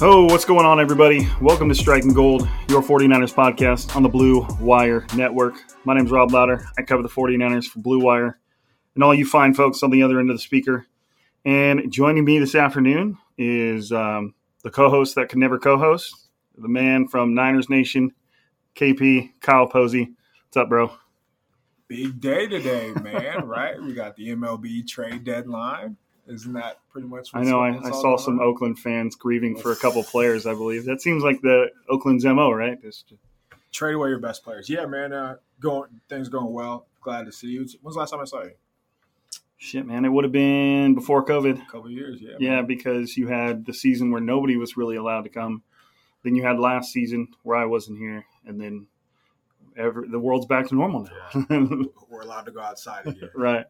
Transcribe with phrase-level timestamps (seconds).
[0.00, 1.28] Oh, what's going on, everybody?
[1.40, 5.56] Welcome to Striking Gold, your 49ers podcast on the Blue Wire Network.
[5.84, 6.64] My name is Rob Lowder.
[6.78, 8.38] I cover the 49ers for Blue Wire
[8.94, 10.86] and all you fine folks on the other end of the speaker.
[11.44, 16.28] And joining me this afternoon is um, the co host that can never co host,
[16.56, 18.12] the man from Niners Nation,
[18.76, 20.14] KP, Kyle Posey.
[20.46, 20.92] What's up, bro?
[21.88, 23.44] Big day today, man.
[23.48, 23.82] right?
[23.82, 25.96] We got the MLB trade deadline.
[26.28, 27.30] Isn't that pretty much?
[27.34, 28.46] I know I, I saw some on?
[28.46, 30.84] Oakland fans grieving for a couple players, I believe.
[30.84, 32.80] That seems like the Oakland's MO, right?
[32.80, 33.12] Just
[33.72, 34.68] trade away your best players.
[34.68, 35.12] Yeah, man.
[35.12, 36.86] Uh, going things going well.
[37.00, 37.66] Glad to see you.
[37.80, 38.52] When's the last time I saw you?
[39.58, 40.04] shit, man.
[40.04, 41.60] It would have been before COVID.
[41.60, 42.20] A couple years.
[42.20, 42.36] Yeah.
[42.38, 42.66] Yeah, man.
[42.66, 45.62] because you had the season where nobody was really allowed to come.
[46.24, 48.86] Then you had last season where I wasn't here, and then
[49.76, 51.46] every, the world's back to normal now.
[52.08, 53.30] We're allowed to go outside again.
[53.34, 53.66] right.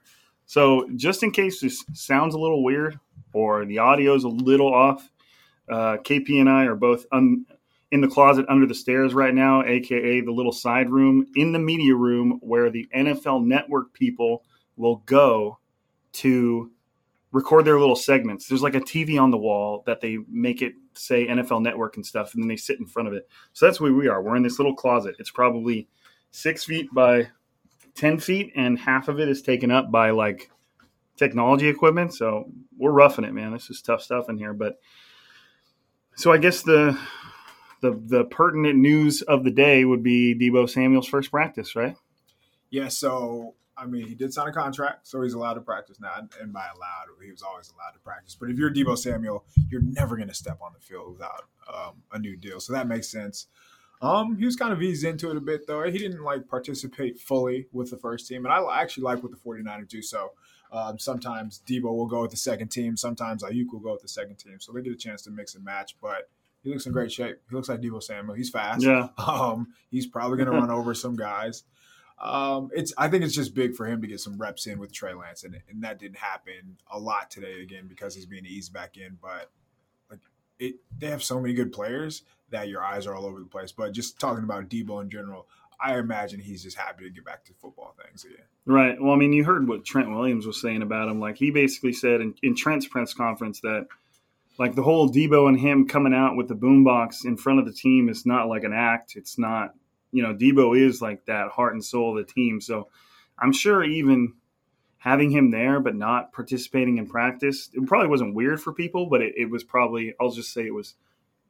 [0.49, 2.99] So just in case this sounds a little weird
[3.35, 5.11] or the audio's a little off,
[5.69, 7.45] uh, KP and I are both un-
[7.93, 11.59] in the closet under the stairs right now, aka the little side room in the
[11.59, 14.43] media room where the NFL Network people
[14.79, 15.59] will go
[16.13, 16.71] to
[17.31, 18.49] record their little segments.
[18.49, 22.07] There's like a TV on the wall that they make it say NFL Network and
[22.07, 23.29] stuff, and then they sit in front of it.
[23.53, 24.23] So that's where we are.
[24.23, 25.17] We're in this little closet.
[25.19, 25.89] It's probably
[26.31, 27.29] six feet by
[27.99, 30.51] 10 feet, and half of it is taken up by like
[31.17, 32.15] technology equipment.
[32.15, 33.53] So we're roughing it, man.
[33.53, 34.55] This is tough stuff in here.
[34.55, 34.79] But
[36.17, 36.99] so I guess the
[37.81, 41.97] the the pertinent news of the day would be Deebo Samuel's first practice, right?
[42.71, 42.89] yeah.
[42.89, 46.13] So I mean, he did sign a contract, so he's allowed to practice now.
[46.41, 48.35] And by allowed, he was always allowed to practice.
[48.35, 52.03] But if you're Deebo Samuel, you're never going to step on the field without um,
[52.13, 52.59] a new deal.
[52.59, 53.47] So that makes sense.
[54.01, 55.83] Um, he was kind of eased into it a bit though.
[55.83, 59.39] He didn't like participate fully with the first team, and I actually like what the
[59.39, 60.03] 49ers do.
[60.03, 60.33] So
[60.71, 64.09] um, sometimes Deebo will go with the second team, sometimes Aiyuk will go with the
[64.09, 64.61] second team.
[64.61, 65.97] So they get a chance to mix and match.
[66.01, 66.29] But
[66.63, 67.41] he looks in great shape.
[67.49, 68.35] He looks like Deebo Samuel.
[68.35, 68.83] He's fast.
[68.83, 69.09] Yeah.
[69.19, 71.65] Um, he's probably going to run over some guys.
[72.21, 74.93] Um, it's I think it's just big for him to get some reps in with
[74.93, 78.73] Trey Lance, and, and that didn't happen a lot today again because he's being eased
[78.73, 79.19] back in.
[79.23, 79.51] But
[80.11, 80.21] like
[80.59, 83.73] it, they have so many good players that your eyes are all over the place.
[83.73, 85.47] But just talking about Deebo in general,
[85.81, 88.45] I imagine he's just happy to get back to football things again.
[88.67, 89.01] Right.
[89.01, 91.21] Well, I mean, you heard what Trent Williams was saying about him.
[91.21, 93.87] Like he basically said in, in Trent's press conference that
[94.59, 97.73] like the whole Deebo and him coming out with the boombox in front of the
[97.73, 99.15] team is not like an act.
[99.15, 99.75] It's not,
[100.11, 102.61] you know, Deebo is like that heart and soul of the team.
[102.61, 102.89] So
[103.39, 104.35] I'm sure even
[104.97, 109.23] having him there but not participating in practice, it probably wasn't weird for people, but
[109.23, 110.97] it, it was probably, I'll just say it was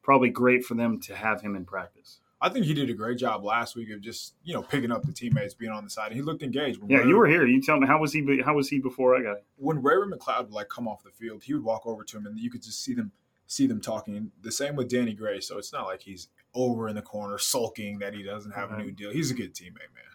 [0.01, 2.19] probably great for them to have him in practice.
[2.41, 5.03] I think he did a great job last week of just you know picking up
[5.03, 6.13] the teammates, being on the side.
[6.13, 6.79] He looked engaged.
[6.79, 7.45] When Yeah, Ray- you were here.
[7.45, 8.41] You tell me how was he?
[8.45, 9.37] How was he before I got?
[9.37, 9.45] It?
[9.57, 12.25] when Raymond McCloud would like come off the field, he would walk over to him,
[12.25, 13.11] and you could just see them
[13.47, 14.31] see them talking.
[14.41, 15.41] The same with Danny Gray.
[15.41, 18.77] So it's not like he's over in the corner sulking that he doesn't have a
[18.77, 19.11] new deal.
[19.11, 20.05] He's a good teammate, man.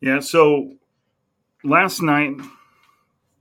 [0.00, 0.20] Yeah.
[0.20, 0.72] So
[1.62, 2.34] last night,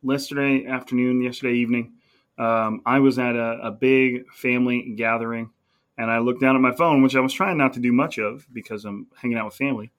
[0.04, 1.94] yesterday afternoon, yesterday evening,
[2.40, 5.52] um, I was at a, a big family gathering,
[5.98, 8.18] and I looked down at my phone, which I was trying not to do much
[8.18, 9.92] of because I'm hanging out with family.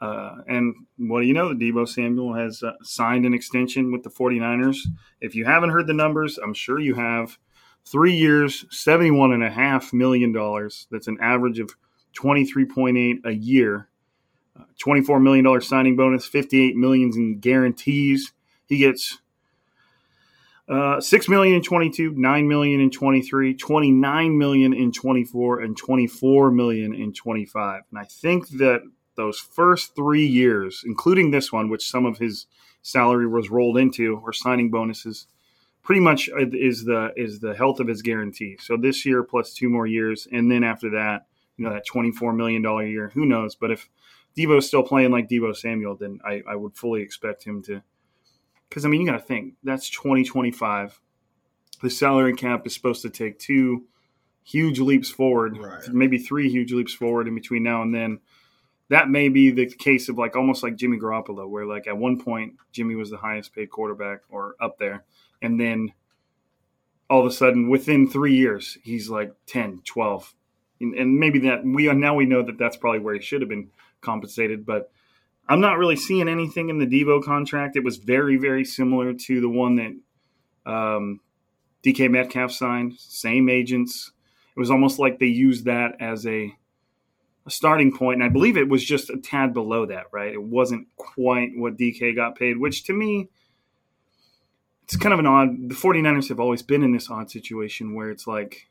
[0.00, 1.54] Uh, and what do you know?
[1.54, 4.78] Deebo Samuel has uh, signed an extension with the 49ers.
[5.20, 7.38] If you haven't heard the numbers, I'm sure you have.
[7.86, 10.32] Three years, $71.5 million.
[10.90, 11.74] That's an average of
[12.18, 13.88] 23.8 a year.
[14.58, 18.32] Uh, $24 million signing bonus, 58 million in guarantees.
[18.66, 19.19] He gets
[20.70, 26.50] uh, six million in 22, nine million in 23, 29 million in 24, and 24
[26.52, 27.82] million in 25.
[27.90, 28.82] And I think that
[29.16, 32.46] those first three years, including this one, which some of his
[32.82, 35.26] salary was rolled into or signing bonuses,
[35.82, 38.56] pretty much is the is the health of his guarantee.
[38.60, 41.26] So this year plus two more years, and then after that,
[41.56, 43.56] you know, that 24 million dollar year, who knows?
[43.56, 43.88] But if
[44.38, 47.82] Deebo's still playing like Deebo Samuel, then I, I would fully expect him to
[48.70, 50.98] because I mean, you got to think that's 2025.
[51.82, 53.84] The salary cap is supposed to take two
[54.44, 55.86] huge leaps forward, Right.
[55.88, 58.20] maybe three huge leaps forward in between now and then.
[58.88, 62.18] That may be the case of like almost like Jimmy Garoppolo, where like at one
[62.18, 65.04] point Jimmy was the highest paid quarterback or up there,
[65.42, 65.92] and then
[67.08, 70.34] all of a sudden within three years he's like 10, 12.
[70.80, 73.48] And, and maybe that we now we know that that's probably where he should have
[73.50, 73.70] been
[74.00, 74.90] compensated, but
[75.50, 77.74] I'm not really seeing anything in the Deebo contract.
[77.74, 81.20] It was very, very similar to the one that um,
[81.84, 82.94] DK Metcalf signed.
[82.96, 84.12] Same agents.
[84.56, 86.54] It was almost like they used that as a,
[87.46, 90.04] a starting point, and I believe it was just a tad below that.
[90.12, 90.32] Right?
[90.32, 93.28] It wasn't quite what DK got paid, which to me,
[94.84, 95.68] it's kind of an odd.
[95.68, 98.69] The 49ers have always been in this odd situation where it's like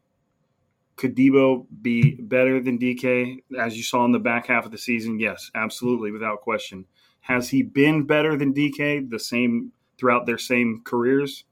[1.00, 4.78] could Deebo be better than DK as you saw in the back half of the
[4.78, 5.18] season?
[5.18, 6.86] Yes, absolutely, without question.
[7.22, 11.46] Has he been better than DK the same throughout their same careers?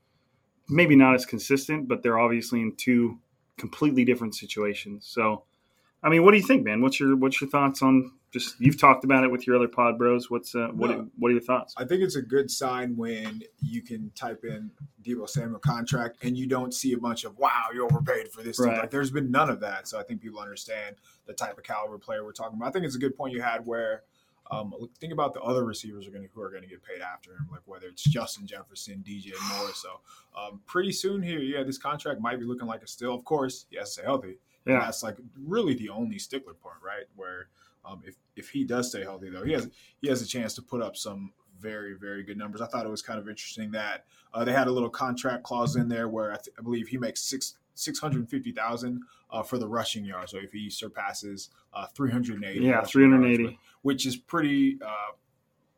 [0.67, 3.19] Maybe not as consistent, but they're obviously in two
[3.57, 5.07] completely different situations.
[5.07, 5.43] So,
[6.03, 6.81] I mean, what do you think, man?
[6.81, 9.97] What's your what's your thoughts on just you've talked about it with your other pod
[9.97, 10.29] bros?
[10.29, 11.07] What's uh, what No.
[11.17, 11.73] what are your thoughts?
[11.77, 14.71] I think it's a good sign when you can type in
[15.03, 18.59] Deebo Samuel contract and you don't see a bunch of wow, you're overpaid for this.
[18.59, 18.77] Right.
[18.79, 21.97] Like there's been none of that, so I think people understand the type of caliber
[21.97, 22.67] player we're talking about.
[22.67, 24.03] I think it's a good point you had where
[24.49, 27.31] um, think about the other receivers are going who are going to get paid after
[27.31, 29.71] him, like whether it's Justin Jefferson, DJ Moore.
[29.73, 29.99] So
[30.37, 33.13] um, pretty soon here, yeah, this contract might be looking like a steal.
[33.13, 34.37] Of course, he has to stay healthy.
[34.65, 34.79] And Yeah.
[34.79, 37.05] that's like really the only stickler part, right?
[37.15, 37.47] Where
[37.87, 39.69] um, if if he does stay healthy, though, he has
[40.01, 42.61] he has a chance to put up some very very good numbers.
[42.61, 45.75] I thought it was kind of interesting that uh, they had a little contract clause
[45.75, 49.01] in there where I, th- I believe he makes six six hundred fifty thousand
[49.31, 50.31] uh, for the rushing yards.
[50.31, 53.57] So if he surpasses uh, three hundred eighty, Yeah, 380.
[53.81, 54.77] which is pretty.
[54.85, 55.13] Uh,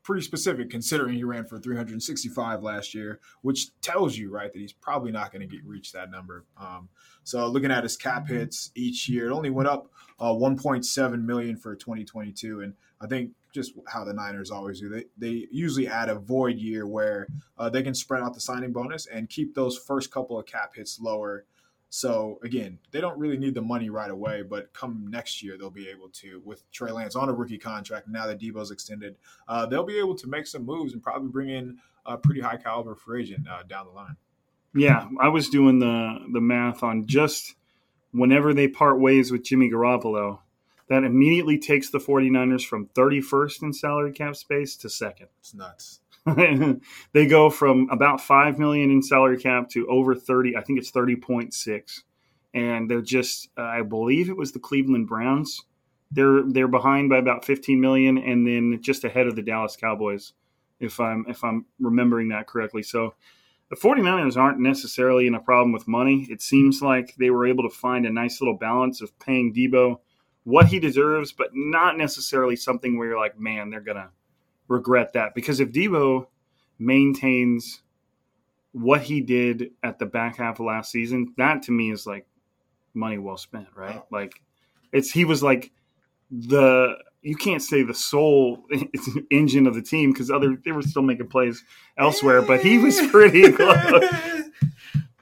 [0.10, 4.74] Pretty specific considering he ran for 365 last year, which tells you right that he's
[4.74, 6.46] probably not going to get reach that number.
[6.60, 6.90] Um,
[7.24, 11.56] so looking at his cap hits each year, it only went up uh, 1.7 million
[11.56, 16.10] for 2022, and I think just how the Niners always do, they they usually add
[16.10, 17.28] a void year where
[17.60, 20.72] uh, they can spread out the signing bonus and keep those first couple of cap
[20.76, 21.46] hits lower.
[21.90, 25.72] So again, they don't really need the money right away, but come next year they'll
[25.72, 28.08] be able to with Trey Lance on a rookie contract.
[28.08, 29.16] Now that Deebo's extended,
[29.48, 32.58] uh, they'll be able to make some moves and probably bring in a pretty high
[32.58, 34.16] caliber free agent uh, down the line.
[34.76, 37.56] Yeah, I was doing the the math on just
[38.12, 40.40] whenever they part ways with Jimmy Garoppolo,
[40.90, 45.28] that immediately takes the 49ers from 31st in salary cap space to second.
[45.40, 46.02] It's nuts.
[47.14, 50.92] they go from about 5 million in salary cap to over 30, I think it's
[50.92, 52.02] 30.6.
[52.54, 55.64] And they're just uh, I believe it was the Cleveland Browns.
[56.12, 60.34] They're they're behind by about 15 million and then just ahead of the Dallas Cowboys
[60.80, 62.82] if I'm if I'm remembering that correctly.
[62.82, 63.14] So
[63.70, 66.26] the 49ers aren't necessarily in a problem with money.
[66.30, 70.00] It seems like they were able to find a nice little balance of paying Deebo
[70.44, 74.10] what he deserves, but not necessarily something where you're like, man, they're to
[74.70, 75.36] regret that.
[75.36, 76.28] Because if Deebo
[76.78, 77.82] maintains
[78.72, 82.26] what he did at the back half of last season, that to me is like
[82.94, 83.96] money well spent, right?
[83.96, 84.08] Wow.
[84.12, 84.42] Like
[84.94, 85.72] it's he was like
[86.32, 88.66] the you can't say the sole
[89.32, 91.64] engine of the team because other they were still making plays
[91.98, 94.04] elsewhere, but he was pretty close.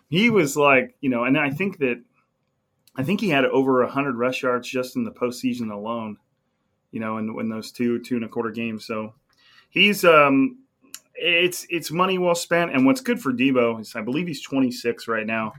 [0.10, 2.02] He was like, you know, and I think that
[2.96, 6.18] I think he had over hundred rush yards just in the postseason alone,
[6.92, 8.86] you know, in, in those two two and a quarter games.
[8.86, 9.14] So
[9.70, 10.58] he's um
[11.18, 12.72] it's it's money well spent.
[12.72, 15.54] And what's good for Deebo is I believe he's 26 right now.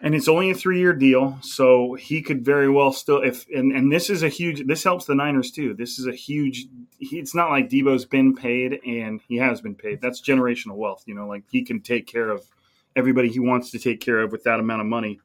[0.00, 3.72] And it's only a three year deal, so he could very well still if and,
[3.72, 5.74] and this is a huge this helps the Niners too.
[5.74, 6.66] This is a huge
[6.98, 10.00] he, it's not like Deebo's been paid and he has been paid.
[10.00, 12.46] That's generational wealth, you know, like he can take care of
[12.94, 15.20] everybody he wants to take care of with that amount of money.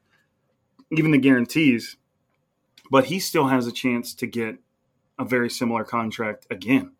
[0.90, 1.96] Even the guarantees.
[2.90, 4.58] But he still has a chance to get
[5.18, 6.92] a very similar contract again.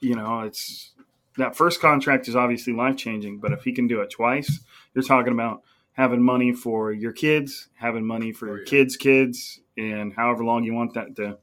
[0.00, 0.92] You know, it's
[1.38, 4.60] that first contract is obviously life changing, but if he can do it twice,
[4.94, 5.62] you're talking about
[5.92, 8.64] having money for your kids, having money for Oh, your yeah.
[8.66, 11.38] kids' kids, and however long you want that to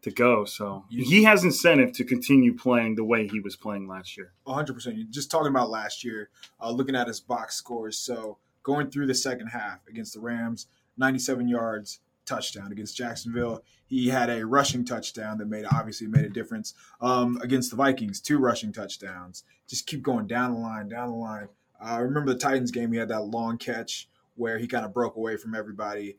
[0.00, 0.44] to go.
[0.44, 4.32] So he has incentive to continue playing the way he was playing last year.
[4.46, 4.96] 100%.
[4.96, 7.98] You're just talking about last year, uh, looking at his box scores.
[7.98, 12.70] So going through the second half against the Rams, 97 yards, touchdown.
[12.70, 16.74] Against Jacksonville, he had a rushing touchdown that made obviously made a difference.
[17.00, 19.44] Um, against the Vikings, two rushing touchdowns.
[19.66, 21.48] Just keep going down the line, down the line.
[21.80, 22.92] I uh, remember the Titans game.
[22.92, 26.16] He had that long catch where he kind of broke away from everybody.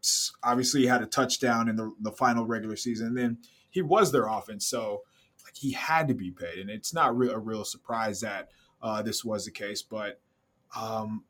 [0.00, 3.08] S- obviously, he had a touchdown in the, the final regular season.
[3.08, 3.38] And then
[3.70, 5.02] he was their offense, so
[5.44, 8.50] like he had to be paid, and it's not real, a real surprise that
[8.82, 9.82] uh, this was the case.
[9.82, 10.20] But
[10.74, 11.24] um,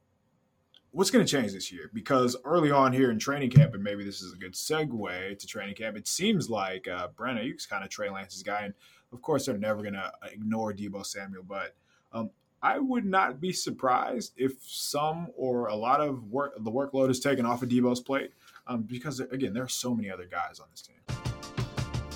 [0.96, 1.90] what's going to change this year?
[1.92, 5.46] Because early on here in training camp, and maybe this is a good segue to
[5.46, 8.74] training camp, it seems like uh, Brandon Aiyuk's kind of Trey Lance's guy, and
[9.12, 11.74] of course they're never going to ignore Deebo Samuel, but
[12.14, 12.30] um,
[12.62, 17.20] I would not be surprised if some or a lot of work the workload is
[17.20, 18.30] taken off of Deebo's plate
[18.66, 20.96] um, because again there are so many other guys on this team.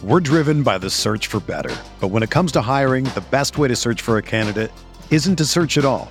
[0.03, 1.77] We're driven by the search for better.
[2.01, 4.73] But when it comes to hiring, the best way to search for a candidate
[5.11, 6.11] isn't to search at all.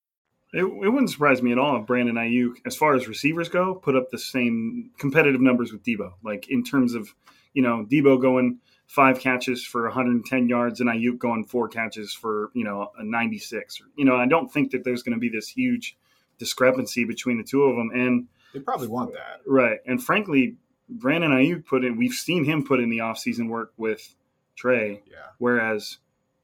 [0.53, 3.75] It, it wouldn't surprise me at all if Brandon Aiyuk, as far as receivers go,
[3.75, 6.13] put up the same competitive numbers with Deebo.
[6.23, 7.13] Like in terms of,
[7.53, 12.51] you know, Deebo going five catches for 110 yards and Aiyuk going four catches for,
[12.53, 13.81] you know, a 96.
[13.95, 15.97] You know, I don't think that there's going to be this huge
[16.37, 17.91] discrepancy between the two of them.
[17.93, 19.41] And They probably want that.
[19.47, 20.57] right, and frankly,
[20.89, 21.95] Brandon Aiyuk put in.
[21.95, 24.13] We've seen him put in the offseason work with
[24.57, 25.01] Trey.
[25.09, 25.17] Yeah.
[25.37, 25.99] Whereas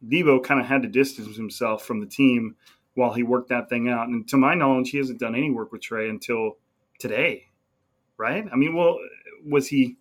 [0.07, 2.55] Deebo kind of had to distance himself from the team
[2.97, 4.07] while he worked that thing out.
[4.07, 6.57] And to my knowledge, he hasn't done any work with Trey until
[6.97, 7.45] today,
[8.17, 8.43] right?
[8.51, 8.97] I mean, well,
[9.47, 9.97] was he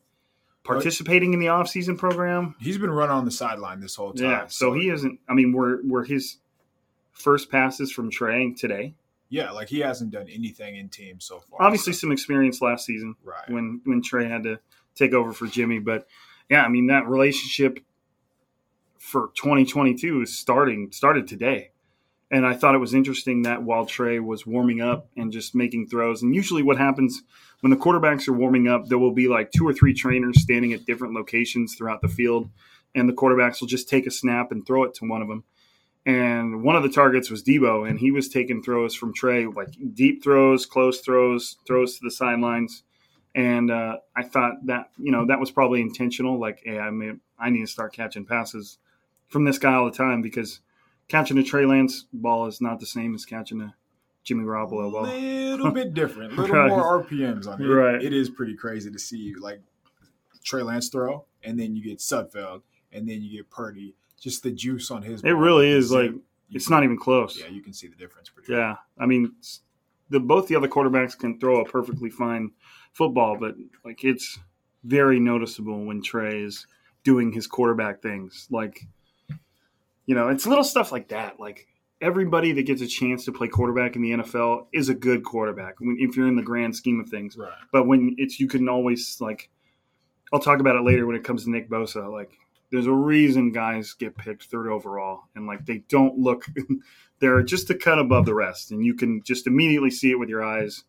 [0.65, 2.55] participating in the offseason program?
[2.59, 4.31] He's been running on the sideline this whole time.
[4.31, 4.47] Yeah.
[4.47, 5.21] So he isn't.
[5.29, 6.39] I mean, were were his
[7.13, 8.95] first passes from Trey today?
[9.29, 11.61] Yeah, like he hasn't done anything in team so far.
[11.61, 13.51] Obviously, some experience last season right.
[13.51, 14.59] when when Trey had to
[14.95, 16.07] take over for Jimmy, but
[16.49, 17.79] yeah, I mean that relationship
[18.99, 21.73] for 2022 is starting started today.
[22.31, 25.87] And I thought it was interesting that while Trey was warming up and just making
[25.89, 27.23] throws, and usually what happens
[27.61, 30.73] when the quarterbacks are warming up, there will be like two or three trainers standing
[30.73, 32.51] at different locations throughout the field,
[32.95, 35.45] and the quarterbacks will just take a snap and throw it to one of them.
[36.05, 39.71] And one of the targets was Deebo, and he was taking throws from Trey, like
[39.95, 42.85] deep throws, close throws, throws to the sidelines.
[43.35, 46.39] And uh, I thought that you know that was probably intentional.
[46.41, 48.79] Like, hey, I mean, I need to start catching passes
[49.29, 50.61] from this guy all the time because
[51.09, 53.75] catching a Trey Lance ball is not the same as catching a
[54.25, 55.07] Jimmy Garoppolo ball.
[55.07, 56.69] A little bit different, a little Right.
[56.69, 57.65] more RPMs on it.
[57.67, 58.03] Right.
[58.03, 59.61] It is pretty crazy to see like
[60.45, 63.95] Trey Lance throw, and then you get Sudfeld, and then you get Purdy.
[64.21, 65.23] Just the juice on his.
[65.23, 66.23] It really is like You
[66.53, 67.39] it's can- not even close.
[67.39, 68.53] Yeah, you can see the difference pretty.
[68.53, 69.33] Yeah, I mean,
[70.09, 72.53] the both the other quarterbacks can throw a perfectly fine
[72.93, 74.39] football, but like it's
[74.85, 76.67] very noticeable when Trey is
[77.05, 78.47] doing his quarterback things.
[78.51, 78.87] Like,
[80.07, 81.39] you know, it's little stuff like that.
[81.39, 81.67] Like
[82.01, 85.81] everybody that gets a chance to play quarterback in the NFL is a good quarterback
[85.81, 87.37] when, if you're in the grand scheme of things.
[87.37, 87.53] Right.
[87.73, 89.51] But when it's you can always like,
[90.33, 92.11] I'll talk about it later when it comes to Nick Bosa.
[92.11, 92.33] Like,
[92.71, 96.47] there's a reason guys get picked third overall, and like they don't look,
[97.21, 100.29] they're just a cut above the rest, and you can just immediately see it with
[100.29, 100.85] your eyes.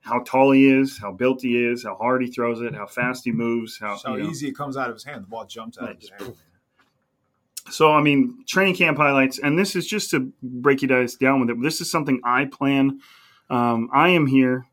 [0.00, 3.24] How tall he is, how built he is, how hard he throws it, how fast
[3.24, 4.30] he moves, how, how you know.
[4.30, 5.24] easy it comes out of his hand.
[5.24, 6.34] The ball jumps out of his hand.
[7.70, 11.40] So, I mean, training camp highlights, and this is just to break you guys down
[11.40, 11.60] with it.
[11.60, 13.00] This is something I plan.
[13.50, 14.66] Um, I am here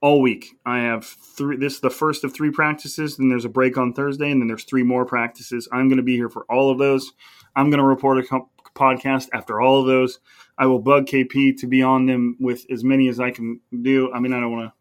[0.00, 0.56] all week.
[0.66, 1.56] I have three.
[1.56, 3.16] This is the first of three practices.
[3.16, 5.68] Then there's a break on Thursday, and then there's three more practices.
[5.72, 7.12] I'm going to be here for all of those.
[7.56, 8.40] I'm going to report a
[8.74, 10.18] podcast after all of those.
[10.58, 14.12] I will bug KP to be on them with as many as I can do.
[14.12, 14.72] I mean, I don't want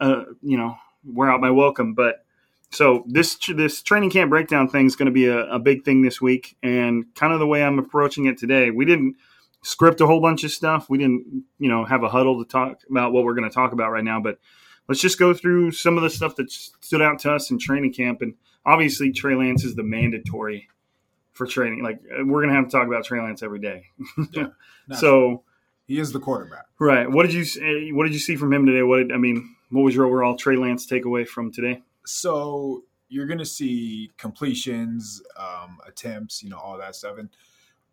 [0.00, 2.24] to, uh, you know, wear out my welcome, but
[2.72, 6.02] so this this training camp breakdown thing is going to be a, a big thing
[6.02, 8.70] this week, and kind of the way I'm approaching it today.
[8.70, 9.16] We didn't
[9.62, 10.88] script a whole bunch of stuff.
[10.88, 13.72] We didn't, you know, have a huddle to talk about what we're going to talk
[13.72, 14.20] about right now.
[14.20, 14.38] But
[14.88, 17.92] let's just go through some of the stuff that stood out to us in training
[17.92, 18.22] camp.
[18.22, 18.34] And
[18.64, 20.68] obviously, Trey Lance is the mandatory
[21.32, 21.82] for training.
[21.82, 23.86] Like uh, we're going to have to talk about Trey Lance every day.
[24.32, 24.46] Yeah,
[24.96, 25.42] so
[25.86, 26.66] He is the quarterback.
[26.78, 28.82] right, what did you say- eh, what did you see from him today?
[28.82, 29.56] What did I mean?
[29.70, 31.82] What was your overall Trey Lance takeaway from today?
[32.10, 37.18] So you're going to see completions, um, attempts, you know, all that stuff.
[37.18, 37.28] And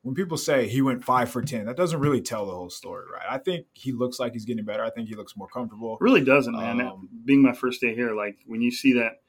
[0.02, 3.06] when people say he went five for 10, that doesn't really tell the whole story,
[3.12, 3.26] right?
[3.30, 4.84] I think he looks like he's getting better.
[4.84, 5.98] I think he looks more comfortable.
[6.02, 6.82] Really doesn't, man.
[6.82, 9.22] Um, Being my first day here, like when you see that,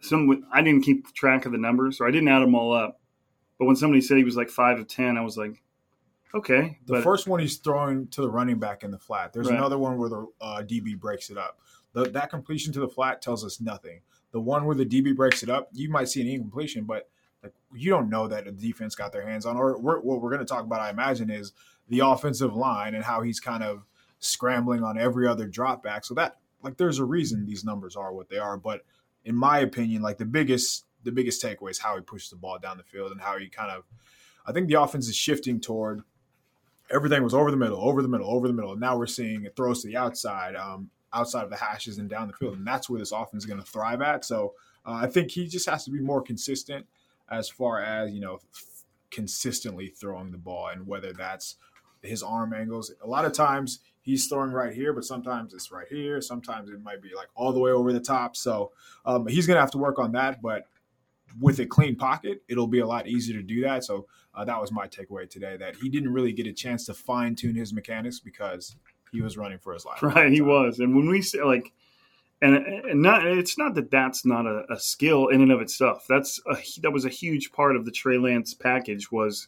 [0.00, 3.00] some I didn't keep track of the numbers, or I didn't add them all up.
[3.58, 5.62] But when somebody said he was like five of ten, I was like,
[6.34, 6.78] okay.
[6.86, 9.32] The but first one he's throwing to the running back in the flat.
[9.32, 9.56] There's Right.
[9.58, 11.58] another one where the uh, DB breaks it up.
[11.92, 14.00] The, that completion to the flat tells us nothing.
[14.32, 17.08] The one where the DB breaks it up, you might see an incompletion, but
[17.42, 19.56] like you don't know that the defense got their hands on.
[19.56, 21.52] Or we're, what we're going to talk about, I imagine, is
[21.88, 23.84] the offensive line and how he's kind of
[24.18, 26.04] scrambling on every other drop back.
[26.04, 28.56] So that like there's a reason these numbers are what they are.
[28.56, 28.82] But
[29.24, 32.58] in my opinion, like the biggest the biggest takeaway is how he pushes the ball
[32.58, 33.84] down the field and how he kind of
[34.46, 36.02] I think the offense is shifting toward
[36.90, 38.72] everything was over the middle, over the middle, over the middle.
[38.72, 42.08] And now we're seeing it throws to the outside, um, outside of the hashes and
[42.08, 44.24] down the field, and that's where this offense is going to thrive at.
[44.24, 44.54] So
[44.86, 46.86] uh, I think he just has to be more consistent
[47.30, 51.56] as far as you know, f- consistently throwing the ball, and whether that's
[52.02, 52.92] his arm angles.
[53.02, 56.20] A lot of times he's throwing right here, but sometimes it's right here.
[56.20, 58.36] Sometimes it might be like all the way over the top.
[58.36, 58.72] So
[59.06, 60.66] um, he's going to have to work on that, but.
[61.40, 63.84] With a clean pocket, it'll be a lot easier to do that.
[63.84, 65.56] So uh, that was my takeaway today.
[65.56, 68.76] That he didn't really get a chance to fine tune his mechanics because
[69.12, 70.02] he was running for his life.
[70.02, 70.80] right, he was.
[70.80, 71.72] And when we say like,
[72.40, 76.06] and, and not, it's not that that's not a, a skill in and of itself.
[76.08, 79.46] That's a, that was a huge part of the Trey Lance package was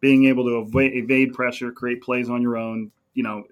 [0.00, 2.92] being able to evade, evade pressure, create plays on your own.
[3.14, 3.44] You know,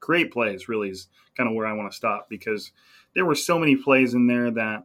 [0.00, 2.72] create plays really is kind of where I want to stop because
[3.14, 4.84] there were so many plays in there that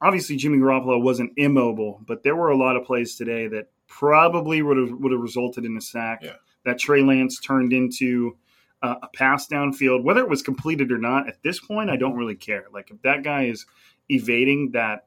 [0.00, 4.62] obviously Jimmy Garoppolo wasn't immobile, but there were a lot of plays today that probably
[4.62, 6.20] would have would have resulted in a sack.
[6.22, 6.36] Yeah.
[6.64, 8.36] That Trey Lance turned into
[8.82, 11.28] uh, a pass downfield, whether it was completed or not.
[11.28, 12.66] At this point, I don't really care.
[12.72, 13.66] Like if that guy is
[14.08, 15.06] evading that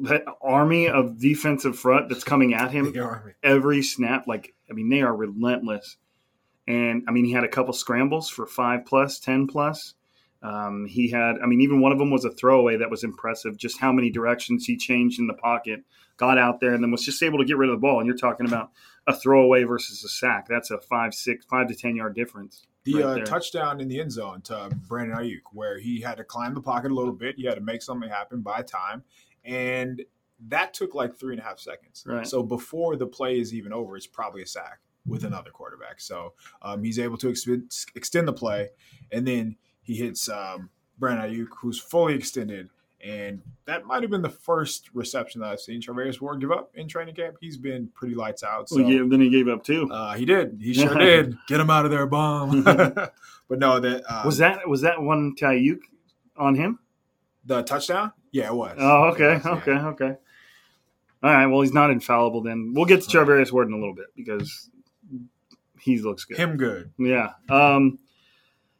[0.00, 2.94] that army of defensive front that's coming at him
[3.42, 5.96] every snap, like I mean, they are relentless.
[6.66, 9.94] And I mean, he had a couple scrambles for five plus, ten plus.
[10.42, 13.56] Um, he had, I mean, even one of them was a throwaway that was impressive.
[13.56, 15.82] Just how many directions he changed in the pocket,
[16.18, 17.98] got out there, and then was just able to get rid of the ball.
[17.98, 18.70] And you're talking about
[19.06, 20.46] a throwaway versus a sack.
[20.48, 22.66] That's a five, six, five to ten yard difference.
[22.84, 26.24] The right uh, touchdown in the end zone to Brandon Aiyuk, where he had to
[26.24, 29.02] climb the pocket a little bit, he had to make something happen by time,
[29.44, 30.02] and
[30.48, 32.04] that took like three and a half seconds.
[32.06, 32.26] Right.
[32.26, 36.00] So before the play is even over, it's probably a sack with another quarterback.
[36.00, 38.68] So um, he's able to ex- extend the play,
[39.10, 42.68] and then he hits um, Brandon Aiyuk, who's fully extended.
[43.04, 46.72] And that might have been the first reception that I've seen Charvarius Ward give up
[46.74, 47.36] in training camp.
[47.40, 48.68] He's been pretty lights out.
[48.68, 49.88] So Well, yeah, then he gave up too.
[49.92, 50.58] uh, he did.
[50.60, 51.36] He sure did.
[51.46, 52.62] Get him out of there, bomb.
[52.64, 53.10] but
[53.50, 55.80] no, that uh, was that was that one Tayuk
[56.36, 56.80] on him?
[57.44, 58.12] the touchdown.
[58.30, 58.76] Yeah, it was.
[58.78, 59.52] Oh, okay, was, yeah.
[59.52, 60.16] okay, okay.
[61.22, 61.46] All right.
[61.46, 62.42] Well, he's not infallible.
[62.42, 64.68] Then we'll get to Charvarius Ward in a little bit because
[65.80, 66.36] he looks good.
[66.36, 66.92] Him good.
[66.98, 67.30] Yeah.
[67.48, 67.98] Um,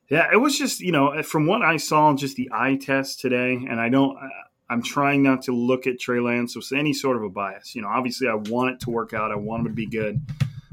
[0.09, 3.21] yeah, it was just, you know, uh, from what I saw, just the eye test
[3.21, 4.31] today, and I don't, I-
[4.71, 7.75] I'm trying not to look at Trey Lance with any sort of a bias.
[7.75, 10.21] You know, obviously I want it to work out, I want him to be good,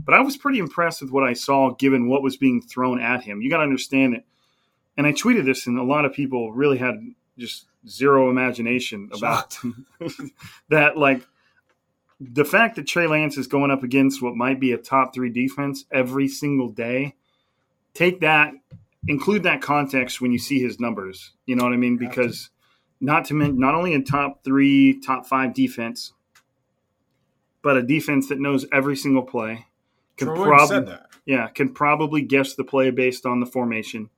[0.06, 3.24] but I was pretty impressed with what I saw given what was being thrown at
[3.24, 3.42] him.
[3.42, 4.26] You got to understand it.
[4.98, 6.96] And I tweeted this, and a lot of people really had
[7.38, 9.58] just zero imagination about
[10.70, 10.98] that.
[10.98, 11.26] Like,
[12.20, 15.30] the fact that Trey Lance is going up against what might be a top three
[15.30, 17.16] defense every single day,
[17.94, 18.54] take that,
[19.08, 21.34] include that context when you see his numbers.
[21.46, 21.98] You know what I mean?
[21.98, 22.50] Because
[23.00, 26.14] not to mention, not only a top three, top five defense,
[27.62, 29.66] but a defense that knows every single play.
[30.18, 31.08] Can Troy said probably, that.
[31.26, 34.10] yeah, can probably guess the play based on the formation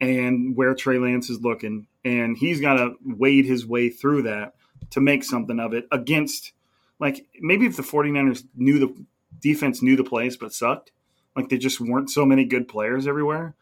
[0.00, 1.86] and where Trey Lance is looking.
[2.04, 4.54] And he's got to wade his way through that
[4.90, 6.52] to make something of it against,
[6.98, 9.06] like, maybe if the 49ers knew the
[9.40, 10.90] defense knew the plays but sucked,
[11.36, 13.54] like there just weren't so many good players everywhere.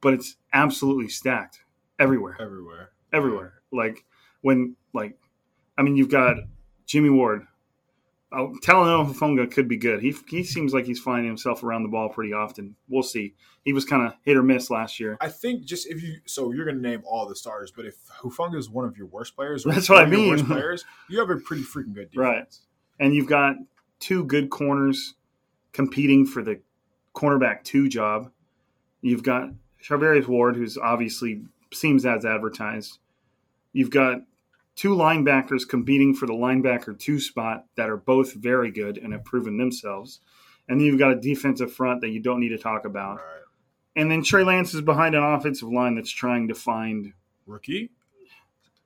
[0.00, 1.60] But it's absolutely stacked
[1.98, 2.90] everywhere Everywhere.
[3.12, 3.54] everywhere.
[3.72, 4.04] Like
[4.40, 5.18] when, like,
[5.76, 6.36] I mean, you've got
[6.86, 7.46] Jimmy Ward.
[8.32, 10.00] Oh, Talanoa Hufanga could be good.
[10.00, 12.76] He he seems like he's finding himself around the ball pretty often.
[12.88, 13.34] We'll see.
[13.64, 15.16] He was kind of hit or miss last year.
[15.20, 17.96] I think just if you so you're going to name all the starters, but if
[18.22, 21.28] Hufanga is one of your worst players, That's what I your worst players, you have
[21.28, 22.16] a pretty freaking good defense.
[22.16, 22.56] Right.
[23.00, 23.56] And you've got
[23.98, 25.14] two good corners
[25.72, 26.60] competing for the
[27.16, 28.30] cornerback two job.
[29.02, 29.50] You've got
[29.82, 32.98] Charvarius Ward, who's obviously seems as advertised.
[33.72, 34.22] You've got
[34.76, 39.24] two linebackers competing for the linebacker two spot that are both very good and have
[39.24, 40.20] proven themselves.
[40.68, 43.16] And then you've got a defensive front that you don't need to talk about.
[43.16, 43.24] Right.
[43.96, 47.12] And then Trey Lance is behind an offensive line that's trying to find
[47.46, 47.90] Rookie,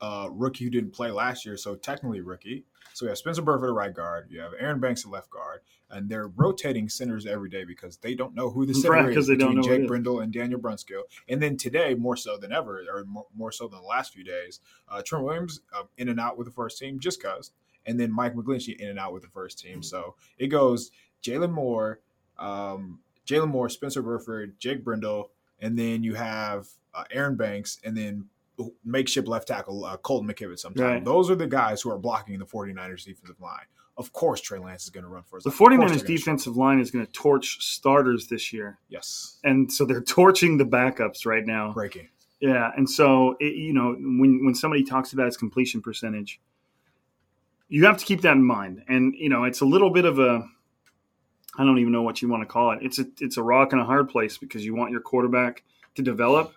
[0.04, 2.64] uh, rookie who didn't play last year, so technically rookie.
[2.92, 5.60] So we have Spencer Burford at right guard, you have Aaron Banks at left guard,
[5.90, 9.14] and they're rotating centers every day because they don't know who the center Right, is
[9.16, 9.88] 'cause they don't between know Jake.
[9.88, 11.02] Brendel and Daniel Brunskill.
[11.28, 14.24] And then today, more so than ever, or more, more so than the last few
[14.24, 17.50] days, uh, Trent Williams uh, in and out with the first team just cause,
[17.86, 19.82] and then Mike McGlinchey in and out with the first team.
[19.82, 20.90] So it goes
[21.22, 22.00] Jaylon Moore,
[22.38, 27.96] um, Jaylon Moore, Spencer Burford, Jake Brendel, and then you have uh, Aaron Banks, and
[27.96, 28.28] then
[28.84, 30.60] makeshift left tackle uh, Colton McKivitz.
[30.60, 31.04] Sometimes Right.
[31.04, 33.64] those are the guys who are blocking the 49ers defensive line.
[33.96, 35.60] Of course, Trey Lance is going to run for his the life.
[35.60, 38.78] Of 49ers they're gonna defensive line is going to torch starters this year.
[38.88, 41.72] Yes, And so they're torching the backups right now.
[41.72, 42.08] breaking.
[42.40, 46.40] Yeah, and so it, you know when when somebody talks about his completion percentage,
[47.68, 48.82] you have to keep that in mind.
[48.88, 50.46] And you know it's a little bit of a
[51.56, 52.80] I don't even know what you want to call it.
[52.82, 55.62] It's a it's a rock and a hard place because you want your quarterback
[55.94, 56.52] to develop,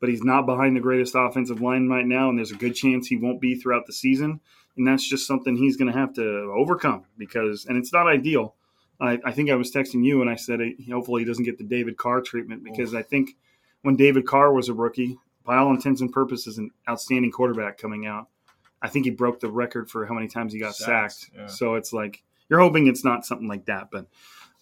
[0.00, 3.06] but he's not behind the greatest offensive line right now, and there's a good chance
[3.06, 4.40] he won't be throughout the season.
[4.76, 6.22] And that's just something he's going to have to
[6.56, 8.54] overcome because, and it's not ideal.
[9.00, 11.64] I, I think I was texting you and I said hopefully he doesn't get the
[11.64, 13.36] David Carr treatment because I think
[13.82, 18.06] when David Carr was a rookie, by all intents and purposes, an outstanding quarterback coming
[18.06, 18.28] out.
[18.82, 21.32] I think he broke the record for how many times he got Sacks, sacked.
[21.34, 21.46] yeah.
[21.46, 23.88] So it's like you're hoping it's not something like that.
[23.90, 24.06] But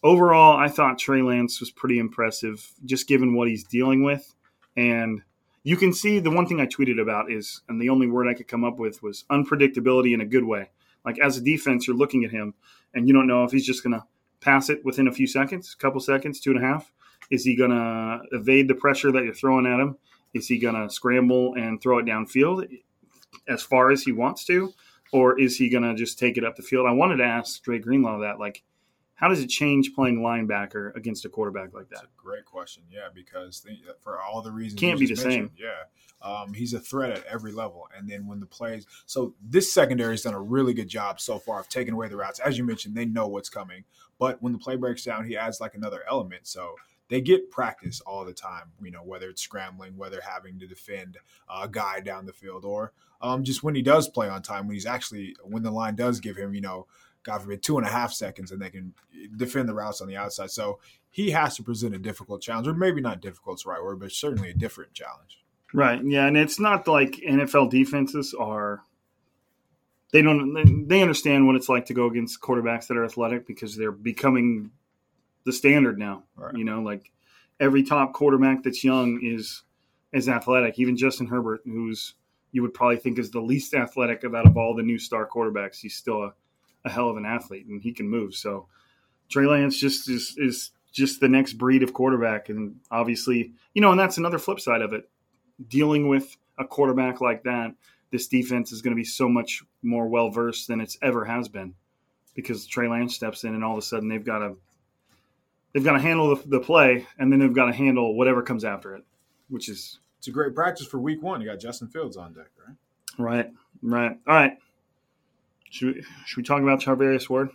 [0.05, 4.33] overall, I thought Trey Lance was pretty impressive, just given what he's dealing with.
[4.76, 5.22] And
[5.62, 8.34] you can see the one thing I tweeted about is, and the only word I
[8.34, 10.70] could come up with was unpredictability in a good way.
[11.04, 12.54] Like as a defense, you're looking at him
[12.94, 14.04] and you don't know if he's just going to
[14.40, 16.92] pass it within a few seconds, a couple seconds, two and a half.
[17.30, 19.96] Is he going to evade the pressure that you're throwing at him?
[20.34, 22.68] Is he going to scramble and throw it downfield
[23.48, 24.72] as far as he wants to?
[25.12, 26.86] Or is he going to just take it up the field?
[26.86, 28.38] I wanted to ask Dre Greenlaw that.
[28.38, 28.62] Like,
[29.16, 31.96] how does it change playing linebacker against a quarterback like that?
[31.96, 32.83] That's a great question.
[32.90, 35.50] Yeah, because they, for all the reasons Can't be the same.
[35.59, 35.70] Yeah,
[36.20, 37.88] um, he's a threat at every level.
[37.96, 41.38] And then when the plays, so this secondary has done a really good job so
[41.38, 42.40] far of taking away the routes.
[42.40, 43.85] As you mentioned, they know what's coming.
[44.18, 46.46] But when the play breaks down, he adds like another element.
[46.46, 46.74] So
[47.09, 48.72] they get practice all the time.
[48.83, 51.16] You know, whether it's scrambling, whether having to defend
[51.48, 54.74] a guy down the field, or um, just when he does play on time, when
[54.74, 56.87] he's actually when the line does give him, you know.
[57.26, 58.94] God forbid, two and a half seconds, and they can
[59.36, 60.50] defend the routes on the outside.
[60.50, 60.78] So
[61.10, 63.98] he has to present a difficult challenge, or maybe not difficult is the right word,
[63.98, 65.42] but certainly a different challenge.
[65.74, 66.00] Right.
[66.04, 68.84] Yeah, and it's not like NFL defenses are
[70.12, 73.76] they don't they understand what it's like to go against quarterbacks that are athletic because
[73.76, 74.70] they're becoming
[75.44, 76.22] the standard now.
[76.36, 76.54] Right.
[76.54, 77.10] You know, like
[77.58, 79.64] every top quarterback that's young is
[80.12, 80.78] is athletic.
[80.78, 82.14] Even Justin Herbert, who's
[82.52, 85.80] you would probably think is the least athletic out of all the new star quarterbacks,
[85.80, 86.34] he's still a,
[86.87, 88.35] a hell of an athlete and he can move.
[88.35, 88.68] So
[89.29, 93.90] Trey Lance just is is just the next breed of quarterback, and obviously, you know,
[93.90, 95.11] and that's another flip side of it
[95.68, 97.75] dealing with a quarterback like that,
[98.11, 101.49] this defense is going to be so much more well versed than it's ever has
[101.49, 101.75] been
[102.35, 104.57] because Trey Lance steps in and all of a sudden they've got to
[105.72, 108.64] they've got to handle the, the play and then they've got to handle whatever comes
[108.64, 109.05] after it,
[109.49, 111.40] which is It's a great practice for week one.
[111.40, 112.77] You got Justin Fields on deck, right?
[113.18, 113.51] right,
[113.83, 114.18] right.
[114.27, 114.59] All right,
[115.70, 117.50] should we, should we talk about Charvarius Ward?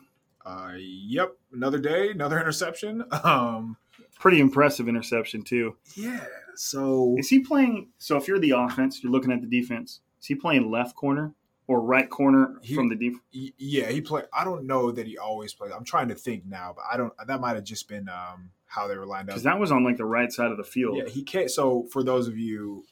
[0.46, 1.34] Uh, yep.
[1.54, 3.04] Another day, another interception.
[3.24, 3.78] Um,
[4.20, 5.76] Pretty impressive interception too.
[5.96, 6.24] yeah.
[6.56, 7.90] So Is he playing?
[7.98, 10.02] So if you're the offense, you're looking at the defense.
[10.20, 11.34] Is he playing left corner
[11.68, 13.24] or right corner He- from the defense?
[13.32, 14.26] Yeah, he played.
[14.32, 15.72] I don't know that he always played.
[15.72, 17.12] I'm trying to think now, but I don't.
[17.26, 19.34] That might have just been um, how they were lined up.
[19.34, 20.98] Because that was on like the right side of the field.
[20.98, 21.50] Yeah, he can't.
[21.50, 22.84] So for those of you,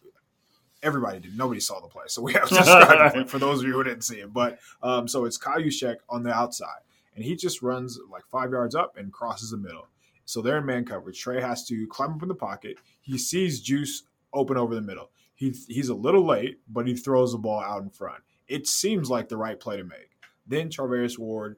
[0.83, 1.37] everybody did.
[1.37, 3.83] Nobody saw the play, so we have to describe it for those of you who
[3.83, 4.33] didn't see it.
[4.33, 6.81] But um, so it's Juszczyk on the outside,
[7.15, 9.87] and he just runs like five yards up and crosses the middle.
[10.25, 11.19] So they're in man coverage.
[11.19, 12.77] Trey has to climb up in the pocket.
[13.01, 15.09] He sees Juice open over the middle.
[15.35, 18.21] He he's a little late, but he throws the ball out in front.
[18.47, 20.17] It seems like the right play to make.
[20.45, 21.57] Then Charvarius Ward,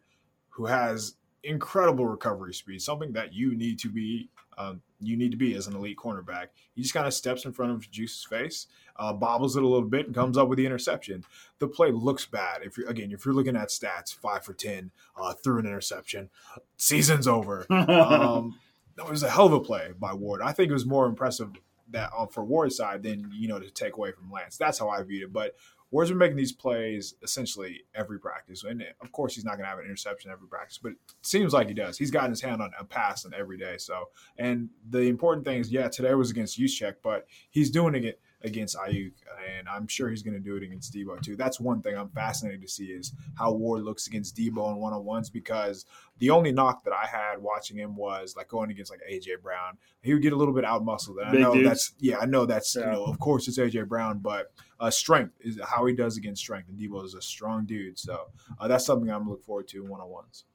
[0.49, 4.29] who has incredible recovery speed, something that you need to be
[4.61, 6.47] um, you need to be as an elite cornerback.
[6.73, 9.87] He just kind of steps in front of Juice's face, uh, bobbles it a little
[9.87, 11.23] bit, and comes up with the interception.
[11.59, 12.61] The play looks bad.
[12.63, 16.29] If you're again, if you're looking at stats, five for ten, uh, threw an interception,
[16.77, 17.65] season's over.
[17.91, 18.59] Um,
[18.97, 20.41] that was a hell of a play by Ward.
[20.41, 21.49] I think it was more impressive
[21.91, 24.57] that uh, for Ward's side than you know to take away from Lance.
[24.57, 25.33] That's how I viewed it.
[25.33, 25.55] But
[25.91, 29.69] Ward's been making these plays essentially every practice, and of course he's not going to
[29.69, 31.97] have an interception every practice, but it seems like he does.
[31.97, 33.77] He's gotten his hand on a pass on every day.
[33.77, 38.21] So, and the important thing is, yeah, today was against Juszczyk, but he's doing it
[38.43, 39.13] against Aiyuk,
[39.57, 41.35] and I'm sure he's going to do it against Deebo too.
[41.35, 44.93] That's one thing I'm fascinated to see is how Ward looks against Deebo in one
[44.93, 45.85] on ones because
[46.19, 49.77] the only knock that I had watching him was like going against like AJ Brown.
[50.01, 51.67] He would get a little bit out muscled, and I Big know dudes.
[51.67, 55.33] that's yeah, I know that's you know of course it's AJ Brown, but uh, strength
[55.41, 58.27] is how he does against strength, and Deebo is a strong dude, so
[58.59, 60.45] uh, that's something I'm looking forward to in one on ones.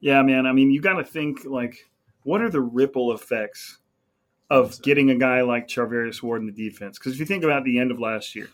[0.00, 0.46] Yeah, man.
[0.46, 1.90] I mean, you got to think like,
[2.24, 3.78] what are the ripple effects
[4.50, 6.98] of getting a guy like Charvarius Ward in the defense?
[6.98, 8.48] Because if you think about the end of last year,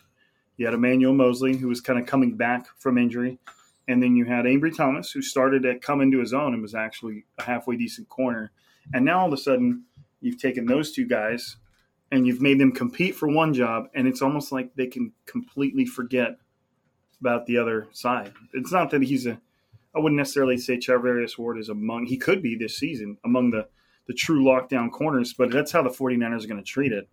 [0.57, 3.39] you had Emmanuel Moseley who was kind of coming back from injury,
[3.87, 6.75] and then you had Ambry Thomas who started to come into his own and was
[6.75, 8.51] actually a halfway decent corner,
[8.93, 9.83] and now all of a sudden
[10.21, 11.57] you've taken those two guys
[12.11, 15.85] and you've made them compete for one job, and it's almost like they can completely
[15.85, 16.37] forget
[17.21, 18.33] about the other side.
[18.53, 19.39] It's not that he's a
[19.95, 23.67] I wouldn't necessarily say Charvarius Ward is among he could be this season among the
[24.07, 27.07] the true lockdown corners, but that's how the 49ers are going to treat it.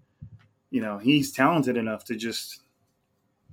[0.70, 2.61] You know, he's talented enough to just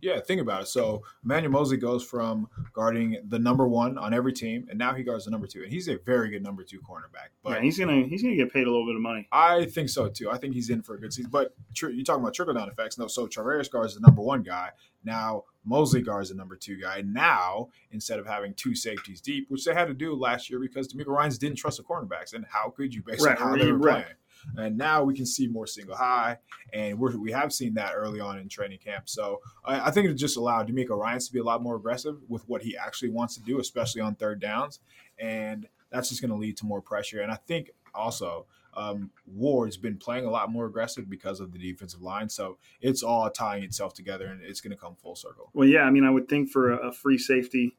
[0.01, 0.67] Yeah, think about it.
[0.67, 5.03] So Emmanuel Moseley goes from guarding the number one on every team, and now he
[5.03, 7.29] guards the number two, and he's a very good number two cornerback.
[7.43, 9.27] But yeah, he's gonna he's gonna get paid a little bit of money.
[9.31, 10.29] I think so too.
[10.29, 11.31] I think he's in for a good season.
[11.31, 12.97] But tr- you're talking about trickle down effects.
[12.97, 14.71] No, so Charvarius guards the number one guy.
[15.05, 17.01] Now Moseley guards the number two guy.
[17.01, 20.91] Now instead of having two safeties deep, which they had to do last year because
[20.93, 23.71] DeMeco Ryans didn't trust the cornerbacks, and how could you based Right, on how they
[23.71, 24.03] were right.
[24.03, 24.17] playing?
[24.57, 26.37] And now we can see more single high,
[26.71, 29.09] and we're, we have seen that early on in training camp.
[29.09, 32.17] So I, I think it just allowed DeMeco Ryans to be a lot more aggressive
[32.27, 34.79] with what he actually wants to do, especially on third downs,
[35.17, 37.21] and that's just going to lead to more pressure.
[37.21, 41.59] And I think also um, Ward's been playing a lot more aggressive because of the
[41.59, 42.29] defensive line.
[42.29, 45.49] So it's all tying itself together, and it's going to come full circle.
[45.53, 47.75] Well, yeah, I mean, I would think for a, free safety,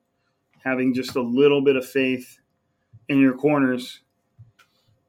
[0.64, 2.38] having just a little bit of faith
[3.09, 4.00] in your corners,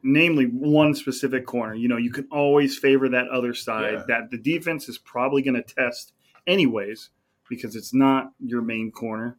[0.03, 1.73] namely one specific corner.
[1.73, 4.03] You know, you can always favor that other side Yeah.
[4.07, 6.13] that the defense is probably going to test
[6.45, 7.09] anyways
[7.49, 9.37] because it's not your main corner.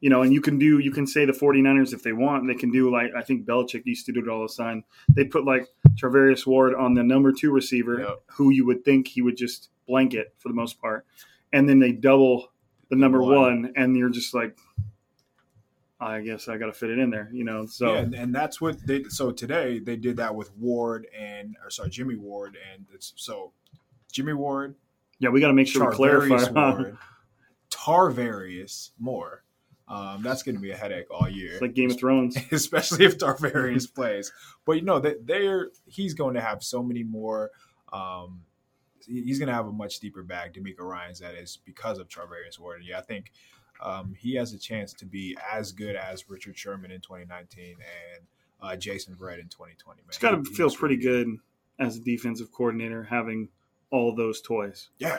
[0.00, 2.54] You know, and you can do you can say the 49ers if they want, they
[2.54, 4.82] can do like I think Belichick used to do it all the time.
[5.10, 8.22] They put like Charvarius Ward on the number two receiver, Yep.
[8.32, 11.04] who you would think he would just blanket for the most part,
[11.52, 12.50] and then they double
[12.88, 13.32] the number One.
[13.62, 14.56] one, and you're just like,
[16.00, 17.66] I guess I got to fit it in there, you know.
[17.66, 19.04] So yeah, and, and that's what they.
[19.04, 23.52] So today they did that with Ward and or sorry Jimmy Ward, and it's so
[24.10, 24.76] Jimmy Ward,
[25.18, 26.50] yeah, we got to make sure we clarify.
[26.54, 26.96] Ward,
[27.70, 29.44] Tarvarius Moore.
[29.90, 31.54] Um, that's going to be a headache all year.
[31.54, 32.36] it's like Game of Thrones.
[32.52, 34.32] especially if Tarvarius plays.
[34.64, 37.50] But you know that they're he's going to have so many more.
[37.92, 38.42] Um,
[39.04, 40.54] he's going to have a much deeper bag.
[40.54, 42.82] DeMeco Ryans that is because of Tarvarius Ward.
[42.86, 43.32] Yeah, I think
[43.82, 48.26] um, he has a chance to be as good as Richard Sherman in 2019 and
[48.62, 50.02] uh, Jason Verrett in 2020.
[50.02, 50.04] Man.
[50.08, 51.26] It's got to feel pretty good
[51.80, 53.48] as a defensive coordinator having
[53.90, 54.90] all those toys.
[54.98, 55.18] Yeah,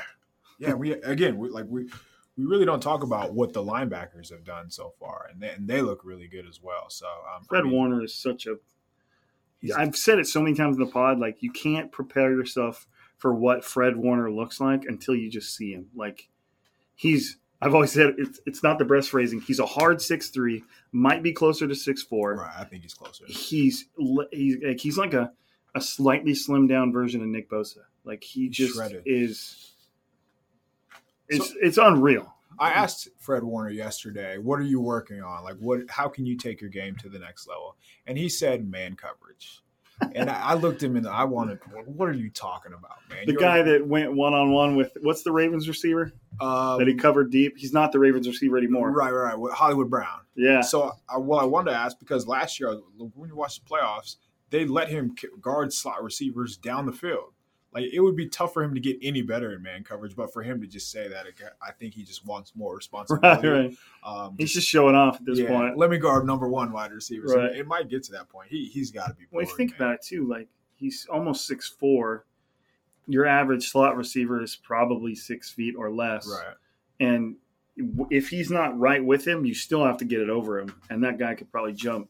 [0.60, 0.76] yeah.
[0.76, 1.90] We again, we like we
[2.42, 5.68] we really don't talk about what the linebackers have done so far, and they, and
[5.68, 6.90] they look really good as well.
[6.90, 8.56] So um, I Fred mean, Warner is such a.
[9.78, 11.20] I've said it so many times in the pod.
[11.20, 15.72] Like you can't prepare yourself for what Fred Warner looks like until you just see
[15.74, 15.88] him.
[15.96, 16.30] Like
[16.96, 17.38] he's.
[17.62, 19.40] I've always said it's, it's not the breast phrasing.
[19.40, 22.38] He's a hard six three, might be closer to six four.
[22.38, 23.24] right, I think he's closer.
[23.28, 23.86] He's
[24.32, 25.32] he's like he's like a
[25.76, 27.84] a slightly slimmed down version of Nick Bosa.
[28.04, 29.04] Like he He's just shredded.
[29.06, 29.71] is.
[31.28, 32.34] It's So- it's unreal.
[32.60, 35.44] I asked Fred Warner yesterday, "What are you working on?
[35.44, 35.90] Like, what?
[35.90, 39.62] How can you take your game to the next level?" And he said, "Man coverage."
[40.16, 43.20] and I, I looked him in the I wanted, what are you talking about, man?
[43.28, 46.88] The You're- guy that went one on one with what's the Ravens receiver um, that
[46.88, 47.56] he covered deep?
[47.58, 48.90] He's not the Ravens receiver anymore.
[48.92, 49.54] Right, right, right.
[49.54, 50.22] Hollywood Brown.
[50.36, 50.62] Yeah.
[50.62, 52.80] So, I, well, I wanted to ask because last year
[53.14, 54.16] when you watched the playoffs,
[54.50, 57.34] they let him guard slot receivers down the field.
[57.74, 60.34] Like it would be tough for him to get any better in man coverage, but
[60.34, 61.26] for him to just say that,
[61.66, 63.48] I think he just wants more responsibility.
[63.48, 63.78] right.
[64.04, 65.78] Um, He's just showing off at this yeah, point.
[65.78, 67.28] Let me guard number one wide receiver.
[67.28, 67.56] Right.
[67.56, 68.50] It might get to that point.
[68.50, 69.24] He he's got to be.
[69.32, 69.90] Well, you think man.
[69.90, 70.28] about it too.
[70.28, 72.26] Like he's almost six four.
[73.08, 76.28] Your average slot receiver is probably six feet or less.
[76.28, 76.56] Right.
[77.00, 77.36] And
[78.10, 80.76] if he's not right with him, you still have to get it over him.
[80.90, 82.10] And that guy could probably jump.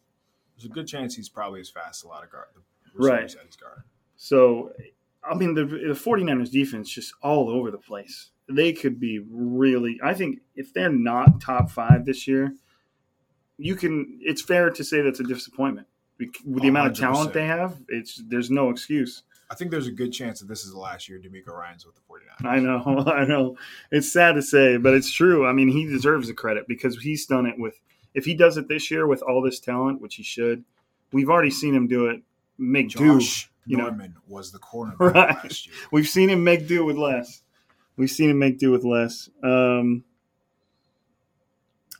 [0.58, 2.48] There's a good chance he's probably as fast as a lot of guard.
[2.56, 2.62] The
[3.08, 3.24] Right.
[3.24, 3.84] receivers he's guarding.
[4.18, 4.74] So,
[5.24, 8.32] I mean, the, the 49ers defense just all over the place.
[8.50, 12.54] They could be really, I think if they're not top five this year,
[13.58, 15.88] you can, it's fair to say that's a disappointment.
[16.46, 19.24] With the amount of talent they have, it's there's no excuse.
[19.50, 21.96] I think there's a good chance that this is the last year DeMeco Ryans with
[21.96, 22.50] the 49ers.
[22.50, 23.58] I know, I know.
[23.92, 25.48] It's sad to say, but it's true.
[25.48, 27.80] I mean, he deserves the credit because he's done it with.
[28.14, 30.64] If he does it this year with all this talent, which he should,
[31.12, 32.22] we've already seen him do it.
[32.58, 33.51] Make Josh do.
[33.66, 33.86] You know.
[33.86, 35.30] Norman was the cornerback Right.
[35.44, 35.76] last year.
[35.92, 37.44] We've seen him make do with less.
[37.98, 39.30] We've seen him make do with less.
[39.44, 40.04] Um,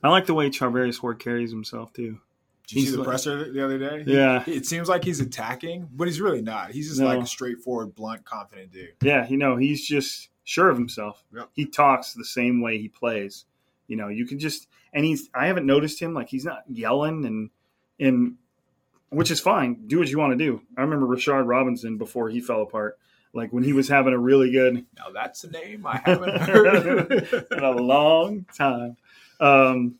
[0.02, 2.18] I like the way Charvarius Ward carries himself too.
[2.66, 4.04] Did you He's see the like- presser the other day?
[4.06, 4.42] Yeah.
[4.46, 6.70] It seems like he's attacking, but he's really not.
[6.72, 7.06] He's just No.
[7.06, 8.94] like a straightforward, blunt, confident dude.
[9.02, 11.22] Yeah, you know, he's just sure of himself.
[11.34, 11.50] Yep.
[11.52, 13.44] He talks the same way he plays.
[13.86, 17.24] You know, you can just and he's I haven't noticed him like he's not yelling
[17.26, 17.50] and
[18.00, 18.36] and
[19.12, 19.86] which is fine.
[19.86, 20.62] Do what you want to do.
[20.76, 22.98] I remember Rashard Robinson before he fell apart.
[23.34, 27.46] Like when he was having a really good Now that's a name I haven't heard.
[27.50, 28.96] in a long time.
[29.40, 29.96] Um,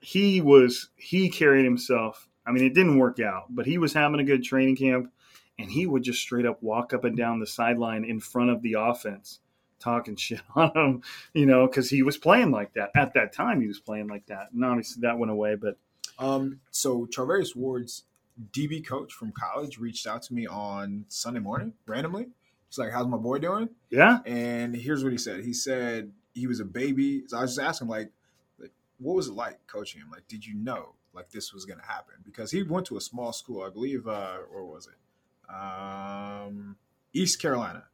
[0.00, 2.28] he was he carried himself.
[2.46, 5.10] I mean, it didn't work out, but he was having a good training camp,
[5.58, 8.62] and he would just straight up walk up and down the sideline in front of
[8.62, 9.40] the offense,
[9.80, 11.02] talking shit on them,
[11.34, 13.60] you know, because he was playing like that at that time.
[13.60, 15.56] He was playing like that, and obviously that went away.
[15.56, 15.76] But
[16.18, 18.04] um, so Charvarius Ward's
[18.52, 22.26] DB coach from college reached out to me on Sunday morning randomly.
[22.68, 25.44] He's like, "How's my boy doing?" yeah, And here's what he said.
[25.44, 27.22] He said he was a baby.
[27.28, 28.10] So I was just asking, like,
[28.58, 30.10] like, what was it like coaching him?
[30.10, 32.14] Like, did you know like this was going to happen?
[32.24, 34.06] Because he went to a small school, I believe.
[34.06, 35.54] Uh, where was it?
[35.54, 36.76] Um,
[37.12, 37.84] East Carolina.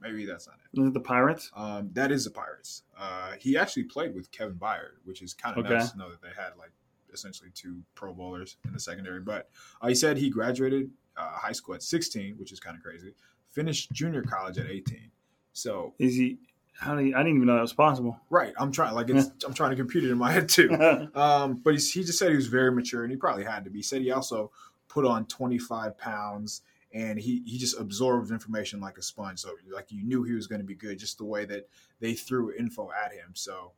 [0.00, 0.80] Maybe that's not it.
[0.80, 1.50] It the Pirates.
[1.54, 2.82] Um, that is the Pirates.
[2.98, 5.74] Uh, he actually played with Kevin Byard, which is kind of Okay.
[5.74, 6.72] nice to know that they had like
[7.12, 9.20] essentially two Pro Bowlers in the secondary.
[9.20, 9.48] But
[9.80, 13.14] uh, he said he graduated uh, high school at 16, which is kind of crazy.
[13.48, 15.10] Finished junior college at 18.
[15.52, 16.38] So Is he?
[16.74, 18.18] How do you, I didn't even know that was possible.
[18.30, 20.70] right, I'm trying like it's I'm trying to compute it in my head too.
[21.14, 23.70] Um, but he's, he just said he was very mature, and he probably had to
[23.70, 23.80] be.
[23.80, 24.50] He said he also
[24.88, 26.62] put on 25 pounds,
[26.94, 29.40] and he he just absorbed information like a sponge.
[29.40, 31.68] So like you knew he was going to be good, just the way that
[32.00, 33.32] they threw info at him.
[33.34, 33.72] So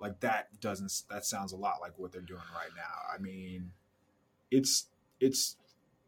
[0.00, 3.14] like that doesn't that sounds a lot like what they're doing right now.
[3.14, 3.72] I mean,
[4.50, 4.86] it's
[5.20, 5.56] it's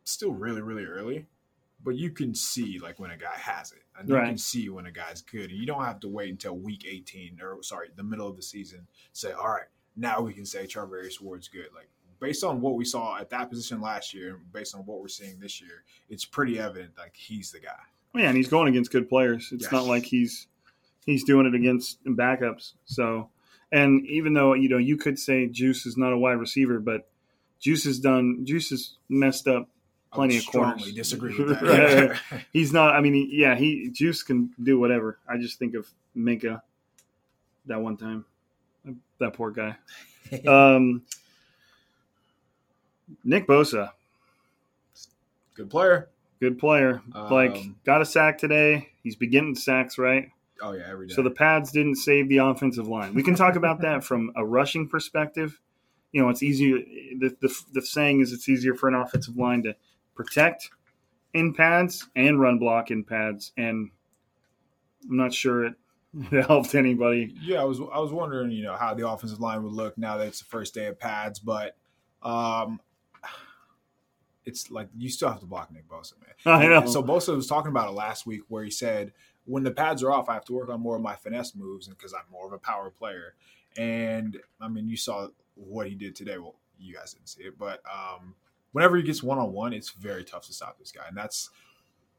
[0.04, 1.26] still really really early,
[1.84, 4.86] but you can see like when a guy has it, and you can see when
[4.86, 8.02] a guy's good, and you don't have to wait until week 18 or sorry, the
[8.02, 11.68] middle of the season say, all right, now we can say Charvarius Ward's good.
[11.74, 11.88] Like
[12.20, 15.08] based on what we saw at that position last year, and based on what we're
[15.08, 17.80] seeing this year, it's pretty evident like he's the guy.
[18.14, 19.50] Yeah, and he's going against good players.
[19.52, 19.72] It's Yes.
[19.72, 20.46] not like he's
[21.06, 22.72] he's doing it against backups.
[22.84, 23.30] So,
[23.72, 27.08] and even though you know you could say Juice is not a wide receiver, but
[27.60, 29.68] Juice has done Juice has messed up
[30.12, 30.92] plenty of corners.
[30.92, 31.62] disagree with that.
[32.30, 32.44] Right.
[32.52, 32.94] He's not.
[32.94, 35.18] I mean, he, yeah, he Juice can do whatever.
[35.28, 36.62] I just think of Minka
[37.66, 38.24] that one time.
[39.18, 39.76] That poor guy.
[40.46, 41.02] Um,
[43.24, 43.90] Nick Bosa,
[45.54, 46.08] good player.
[46.38, 47.02] good player.
[47.12, 48.90] like Um, got a sack today.
[49.02, 50.30] He's beginning sacks, right?
[50.62, 51.14] Oh yeah, every day.
[51.14, 53.14] So the pads didn't save the offensive line.
[53.14, 55.60] We can talk about that from a rushing perspective.
[56.12, 56.78] You know, it's easier.
[57.18, 59.76] The, the, the saying is it's easier for an offensive line to
[60.14, 60.70] protect
[61.34, 63.52] in pads and run block in pads.
[63.56, 63.90] And
[65.08, 65.74] I'm not sure it,
[66.32, 67.34] it helped anybody.
[67.40, 70.16] Yeah, I was I was wondering, you know, how the offensive line would look now
[70.18, 71.76] that it's the first day of pads, but
[72.22, 72.80] um
[74.44, 76.34] it's like you still have to block Nick Bosa, man.
[76.46, 76.86] I know.
[76.86, 79.12] So Bosa was talking about it last week where he said,
[79.46, 81.88] when the pads are off, I have to work on more of my finesse moves
[81.88, 83.34] and because I'm more of a power player.
[83.76, 86.38] And I mean, you saw what he did today.
[86.38, 88.34] Well, you guys didn't see it, but um,
[88.72, 91.50] whenever he gets one on one, it's very tough to stop this guy, and that's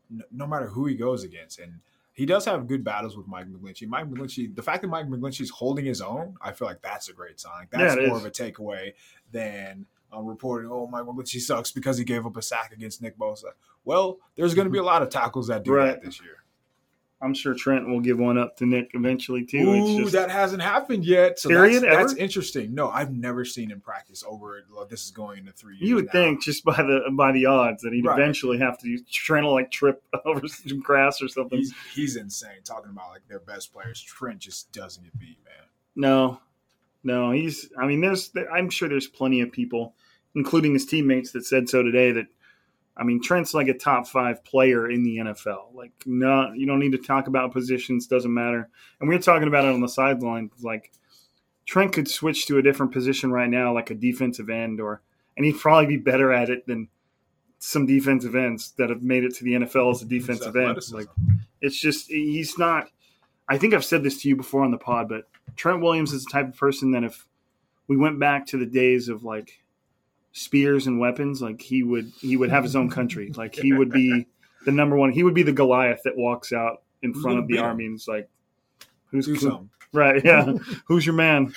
[0.10, 1.60] no, no matter who he goes against.
[1.60, 1.80] And
[2.14, 3.88] he does have good battles with Mike McGlinchey.
[3.88, 7.14] Mike McGlinchey, the fact that Mike McGlinchey's holding his own, I feel like that's a
[7.14, 7.68] great sign.
[7.72, 8.24] That's Yeah, more is.
[8.24, 8.94] of a takeaway
[9.32, 13.18] than um, reporting, "Oh, Mike McGlinchey sucks because he gave up a sack against Nick
[13.18, 13.52] Bosa."
[13.84, 15.86] Well, there's going to be a lot of tackles that do Right.
[15.88, 16.44] that this year.
[17.24, 19.60] I'm sure Trent will give one up to Nick eventually too.
[19.70, 21.38] Ooh, it's just, that hasn't happened yet.
[21.40, 22.74] So Period, that's, that's interesting.
[22.74, 24.64] No, I've never seen him practice over.
[24.74, 25.88] Well, this is going into three years.
[25.88, 26.12] you would now.
[26.14, 28.18] think just by the by the odds that he'd Right.
[28.20, 31.60] eventually have to Trent will like trip over some grass or something.
[31.60, 32.62] he's he's insane.
[32.64, 35.68] Talking about like their best players, Trent just doesn't get beat, man.
[35.96, 36.40] No,
[37.04, 37.70] no, he's.
[37.80, 38.32] I mean, there's.
[38.52, 39.94] I'm sure there's plenty of people,
[40.36, 42.12] including his teammates, that said so today.
[42.12, 42.28] That
[43.02, 45.74] I mean, Trent's like a top five player in the NFL.
[45.74, 48.06] Like, no, you don't need to talk about positions.
[48.06, 48.70] Doesn't matter.
[49.00, 50.52] And we were talking about it on the sideline.
[50.62, 50.92] Like,
[51.66, 55.02] Trent could switch to a different position right now, like a defensive end, or
[55.36, 56.90] and he'd probably be better at it than
[57.58, 60.78] some defensive ends that have made it to the NFL as a defensive end.
[60.92, 61.08] Like,
[61.60, 62.88] it's just he's not.
[63.50, 65.24] I think I've said this to you before on the pod, but
[65.56, 67.26] Trent Williams is the type of person that if
[67.88, 69.61] we went back to the days of like
[70.34, 73.32] spears and weapons, like he would he would have his own country.
[73.38, 74.28] Like he would be
[74.66, 75.12] the number one.
[75.12, 77.64] He would be the Goliath that walks out in front of the him?
[77.64, 78.30] army and is like,
[79.12, 79.28] "Who's
[79.94, 80.24] Right.
[80.24, 80.54] Yeah.
[80.86, 81.54] Who's your man?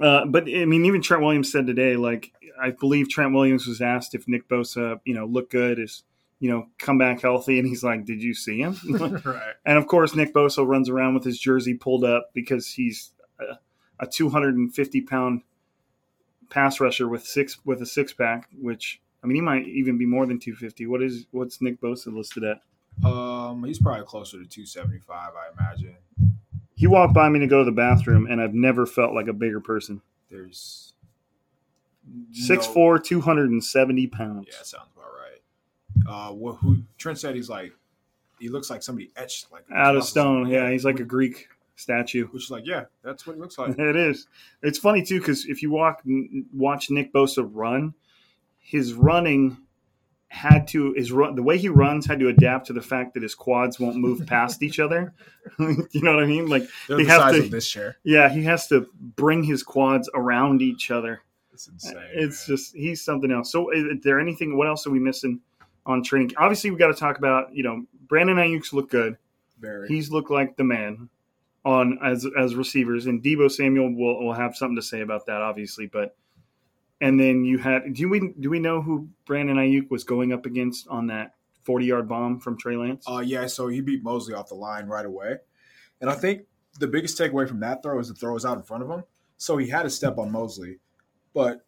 [0.00, 3.80] Uh, but I mean, even Trent Williams said today, like, I believe Trent Williams was
[3.80, 6.02] asked if Nick Bosa, you know, looked good, is,
[6.40, 7.58] you know, come back healthy.
[7.58, 8.76] And he's like, Did you see him?
[9.24, 9.54] right.
[9.64, 13.58] and of course, Nick Bosa runs around with his jersey pulled up because he's a,
[14.00, 15.42] a 250 pound
[16.50, 20.06] pass rusher with six, with a six pack, which, I mean, he might even be
[20.06, 20.86] more than 250.
[20.86, 22.62] What is, what's Nick Bosa listed at?
[23.04, 25.96] Um, he's probably closer to 275, I imagine.
[26.74, 29.32] He walked by me to go to the bathroom, and I've never felt like a
[29.32, 30.00] bigger person.
[30.30, 30.94] There's
[32.32, 34.46] Six no- four, two hundred and seventy pounds.
[34.48, 36.30] Yeah, sounds about right.
[36.30, 37.72] Uh, what, who Trent said he's like,
[38.38, 40.48] he looks like somebody etched like Out of stone.
[40.48, 42.26] Yeah, he's like a Greek statue.
[42.28, 43.74] Which is like, yeah, that's what it looks like.
[43.78, 44.26] It is.
[44.62, 46.02] It's funny too because if you walk
[46.52, 47.94] watch Nick Bosa run,
[48.58, 49.58] his running
[50.30, 53.22] had to his run the way he runs had to adapt to the fact that
[53.22, 55.14] his quads won't move past each other.
[55.58, 56.48] you know what I mean?
[56.48, 57.96] Like They're they the have size to- of this chair.
[58.04, 61.22] yeah, he has to bring his quads around each other.
[61.52, 61.96] It's insane.
[62.12, 62.56] It's man.
[62.56, 63.50] just he's something else.
[63.50, 64.56] So, is there anything?
[64.56, 65.40] What else are we missing
[65.86, 66.32] on training?
[66.36, 69.16] Obviously, we got to talk about you know Brandon Aiyuk's look good.
[69.58, 69.88] very.
[69.88, 71.08] He's looked like the man
[71.64, 75.42] on as as receivers, and Deebo Samuel will will have something to say about that,
[75.42, 75.86] obviously.
[75.86, 76.16] But
[77.00, 80.46] and then you had do we do we know who Brandon Aiyuk was going up
[80.46, 81.34] against on that
[81.64, 83.04] forty yard bomb from Trey Lance?
[83.08, 85.36] Uh, yeah, so he beat Moseley off the line right away.
[86.00, 86.42] And I think
[86.78, 89.04] the biggest takeaway from that throw is the throw was out in front of him.
[89.36, 90.78] So he had to step on Moseley.
[91.34, 91.64] But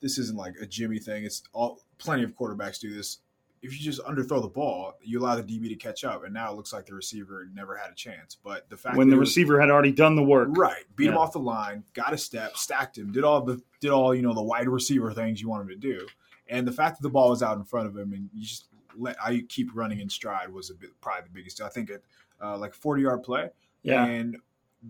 [0.00, 1.24] this isn't like a Jimmy thing.
[1.24, 3.18] It's all plenty of quarterbacks do this.
[3.62, 6.50] If you just underthrow the ball, you allow the DB to catch up, and now
[6.52, 8.36] it looks like the receiver never had a chance.
[8.42, 10.84] But the fact when the was- receiver had already done the work, Right.
[10.96, 14.14] Beat him off the line, got a step, stacked him, did all the did all,
[14.14, 16.06] you know, the wide receiver things you want him to do.
[16.48, 18.68] And the fact that the ball was out in front of him and you just
[18.96, 21.60] let I keep running in stride was a bit probably the biggest.
[21.60, 22.02] I think it
[22.42, 23.50] uh, like 40 yard play.
[23.82, 24.04] Yeah.
[24.04, 24.36] And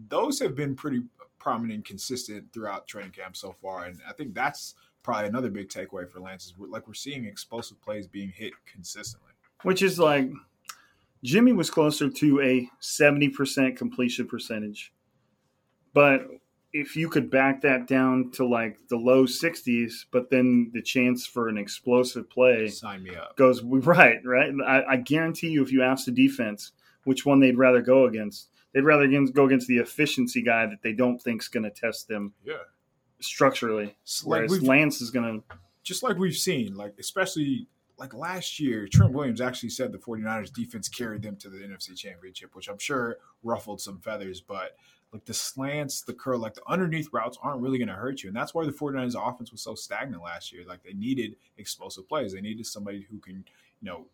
[0.09, 1.03] those have been pretty
[1.39, 3.85] prominent and consistent throughout training camp so far.
[3.85, 4.75] And I think that's
[5.09, 8.53] probably another big takeaway for Lance is we're, like we're seeing explosive plays being hit
[8.71, 9.31] consistently.
[9.63, 10.31] which is like
[11.25, 14.93] Jimmy was closer to a 70% completion percentage.
[15.95, 16.27] But
[16.75, 21.25] if you could back that down to like the low 60s, but then the chance
[21.25, 23.35] for an explosive play Sign me up.
[23.37, 24.53] goes right, right?
[24.67, 26.73] I, I guarantee you, if you ask the defense
[27.05, 30.93] which one they'd rather go against, they'd rather go against the efficiency guy that they
[30.93, 32.57] don't think's going to test them Yeah.
[33.21, 33.97] Structurally.
[34.25, 35.57] Like Lance is going to.
[35.83, 37.67] just like we've seen, like especially
[37.99, 41.97] like last year, Trent Williams actually said the 49ers defense carried them to the NFC
[41.97, 44.77] championship, which I'm sure ruffled some feathers, but
[45.13, 48.29] like the slants, the curl, like the underneath routes aren't really going to hurt you.
[48.29, 50.65] And that's why the 49ers offense was so stagnant last year.
[50.67, 52.33] Like they needed explosive plays.
[52.33, 53.45] They needed somebody who can,
[53.81, 54.07] you know,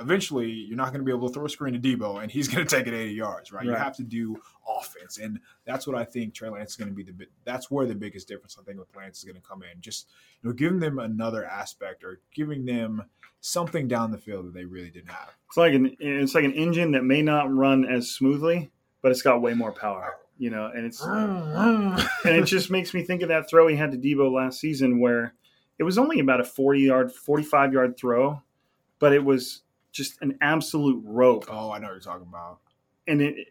[0.00, 2.48] eventually you're not going to be able to throw a screen to Deebo and he's
[2.48, 3.64] going to take it 80 yards, right?
[3.64, 5.18] You have to do offense.
[5.18, 7.26] And that's what I think Trey Lance is going to be the.
[7.44, 9.80] That's where the biggest difference I think with Lance is going to come in.
[9.80, 10.08] Just
[10.42, 13.04] you know, giving them another aspect or giving them
[13.40, 15.30] something down the field that they really didn't have.
[15.48, 18.70] It's like an it's like an engine that may not run as smoothly,
[19.02, 20.16] but it's got way more power.
[20.38, 23.92] You know, and it's and it just makes me think of that throw he had
[23.92, 25.34] to Deebo last season, where
[25.78, 28.42] it was only about a forty yard, forty five yard throw,
[28.98, 29.62] but it was
[29.96, 32.58] just an absolute rope, Oh, I know what you're talking about.
[33.06, 33.48] and it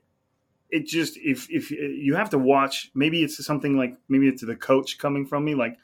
[0.71, 4.43] it just if if uh, you have to watch, maybe it's something like maybe it's
[4.45, 5.77] the coach coming from me, like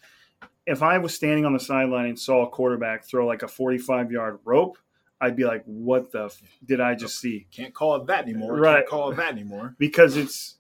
[0.66, 3.78] if I was standing on the sideline and saw a quarterback throw like a forty
[3.78, 4.78] five yard rope.
[5.24, 8.56] I'd be like, "What the f- did I just see?" Can't call it that anymore.
[8.56, 8.78] Right.
[8.78, 9.76] Can't call it that anymore.
[9.80, 10.56] because it's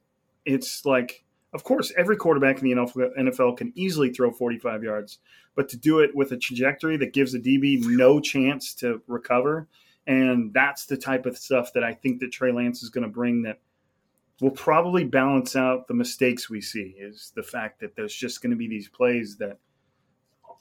[0.45, 1.23] it's like
[1.53, 5.17] of course, every quarterback in the NFL can easily throw 45 yards,
[5.55, 9.67] but to do it with a trajectory that gives a DB no chance to recover,
[10.07, 13.09] and that's the type of stuff that I think that Trey Lance is going to
[13.09, 13.59] bring that
[14.41, 16.95] will probably balance out the mistakes we see.
[16.97, 19.57] Is the fact that there's just going to be these plays that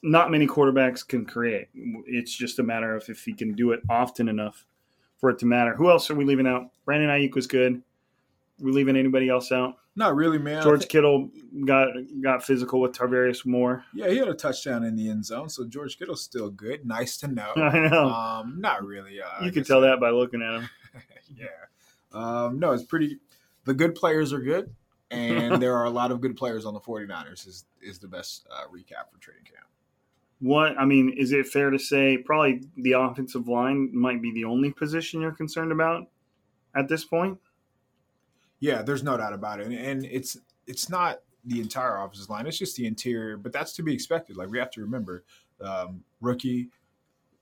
[0.03, 1.69] not many quarterbacks can create.
[2.07, 4.67] It's just a matter of if he can do it often enough
[5.19, 5.75] for it to matter.
[5.75, 6.71] Who else are we leaving out?
[6.85, 7.83] Brandon Aiyuk was good.
[8.61, 9.77] We leaving anybody else out?
[9.97, 10.63] Not really, man.
[10.63, 11.31] George think- Kittle
[11.65, 11.89] got
[12.23, 13.85] got physical with Tarvarius Moore.
[13.95, 16.87] yeah, he had a touchdown in the end zone, so George Kittle's still good.
[16.87, 17.53] Nice to know.
[17.57, 18.09] I know.
[18.09, 19.21] Um, not really.
[19.21, 20.69] Uh, you can tell that by looking at him.
[21.37, 21.47] yeah.
[22.13, 23.19] Um, no, it's pretty.
[23.65, 24.75] The good players are good,
[25.11, 27.47] and there are a lot of good players on the 49ers.
[27.47, 29.67] Is is the best uh, recap for training camp.
[30.41, 34.45] What I mean, is it fair to say probably the offensive line might be the
[34.45, 36.09] only position you're concerned about
[36.75, 37.39] at this point?
[38.61, 42.47] Yeah, there's no doubt about it, and, and it's it's not the entire offensive line;
[42.47, 43.37] it's just the interior.
[43.37, 44.37] But that's to be expected.
[44.37, 45.25] Like we have to remember,
[45.63, 46.69] um, rookie,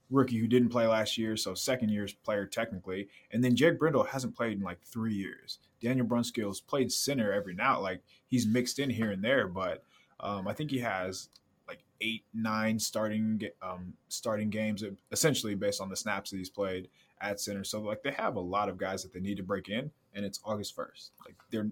[0.09, 4.03] rookie who didn't play last year, so second year's player technically, and then Jake Brendel
[4.03, 5.59] hasn't played in like three years.
[5.81, 9.83] Daniel Brunskill's played center every now, like he's mixed in here and there, but
[10.19, 11.29] um, I think he has
[11.67, 16.89] like eight, nine starting um, starting games, essentially based on the snaps that he's played
[17.21, 17.63] at center.
[17.63, 20.25] So like they have a lot of guys that they need to break in, and
[20.25, 21.11] it's August first.
[21.25, 21.69] Like they're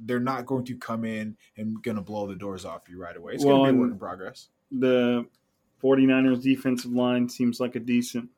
[0.00, 3.34] they're not going to come in and gonna blow the doors off you right away.
[3.34, 4.48] It's Well, gonna be a work in progress.
[4.72, 5.26] The
[5.82, 8.28] 49ers defensive line seems like a decent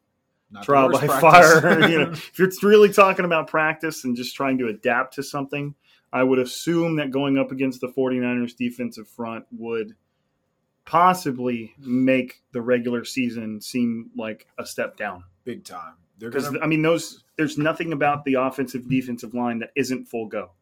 [0.50, 1.60] Not trial by practice.
[1.60, 1.80] fire.
[1.88, 5.74] you know, if you're really talking about practice and just trying to adapt to something,
[6.12, 9.94] I would assume that going up against the 49ers defensive front would
[10.84, 15.24] possibly make the regular season seem like a step down.
[15.44, 15.94] big time.
[16.22, 20.06] They're Because gonna I mean, those there's nothing about the offensive defensive line that isn't
[20.06, 20.52] full go.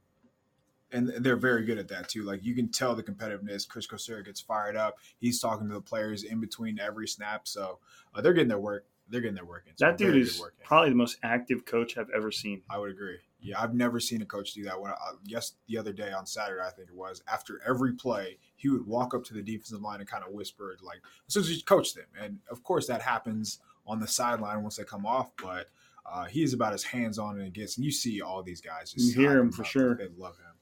[0.93, 2.23] and they're very good at that too.
[2.23, 3.69] Like you can tell the competitiveness.
[3.69, 4.97] Kris Kocurek gets fired up.
[5.19, 7.79] He's talking to the players in between every snap, so
[8.15, 8.87] uh, they're getting their work.
[9.09, 9.77] They're getting their work in.
[9.77, 12.63] So That dude is probably the most active coach I've ever seen.
[12.71, 13.19] I would agree.
[13.43, 14.81] Yeah, I've never seen a coach do that.
[14.81, 18.39] When I, yes, the other day on Saturday, I think it was after every play,
[18.57, 21.67] he would walk up to the defensive line and kind of whisper, like, so just
[21.67, 22.05] coach them.
[22.21, 23.59] And of course, that happens
[23.91, 25.67] on the sideline once they come off, but.
[26.13, 28.91] Uh, he's about as hands on as it gets, and you see all these guys.
[28.91, 29.95] Just You hear him for sure.
[29.95, 30.55] They love him.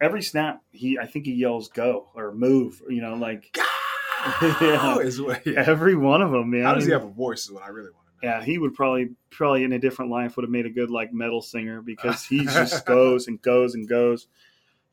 [0.00, 5.20] Every snap, he I think he yells "go" or "move." You know, like Oh, is
[5.20, 5.64] what- yeah.
[5.66, 6.62] every one of them, man.
[6.64, 7.44] How does he have a voice?
[7.46, 8.32] Is what I really want to know.
[8.34, 11.12] Yeah, he would probably probably in a different life would have made a good like
[11.12, 14.28] metal singer because he just goes and goes and goes.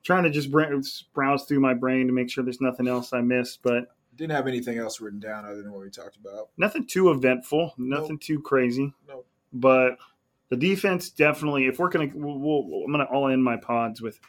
[0.03, 0.63] Trying to just br-
[1.13, 4.47] browse through my brain to make sure there's nothing else I missed, but Didn't have
[4.47, 6.49] anything else written down other than what we talked about.
[6.57, 8.93] nothing too eventful, nothing too crazy.
[9.07, 9.26] Nope.
[9.53, 9.97] But
[10.49, 11.66] the defense definitely.
[11.68, 14.20] If we're gonna, we'll, we'll, I'm gonna all end my pods with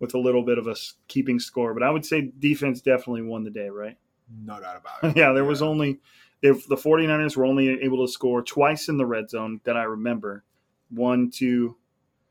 [0.00, 3.22] with a little bit of a s- keeping score, but I would say defense definitely
[3.22, 3.96] won the day, right?
[4.44, 5.16] No doubt about it.
[5.18, 5.98] yeah, there was only
[6.40, 9.82] if the 49ers were only able to score twice in the red zone that I
[9.84, 10.44] remember.
[10.90, 11.76] One to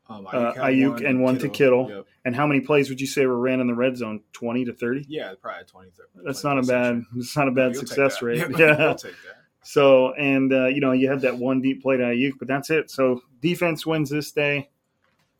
[0.08, 1.88] um, uh, Aiyuk and one to Kittle.
[1.90, 2.06] Yep.
[2.24, 4.20] and how many plays would you say were ran in the red zone?
[4.32, 5.06] 20 to 30?
[5.08, 6.08] Yeah, probably 20, 30.
[6.24, 8.38] That's like not a bad it's not a bad You'll success rate.
[8.50, 8.86] Yeah, Yeah.
[8.86, 9.34] I'll take that.
[9.64, 12.70] So, and uh, you know, you have that one deep play to Aiyuk, but that's
[12.70, 12.90] it.
[12.90, 14.70] So, defense wins this day.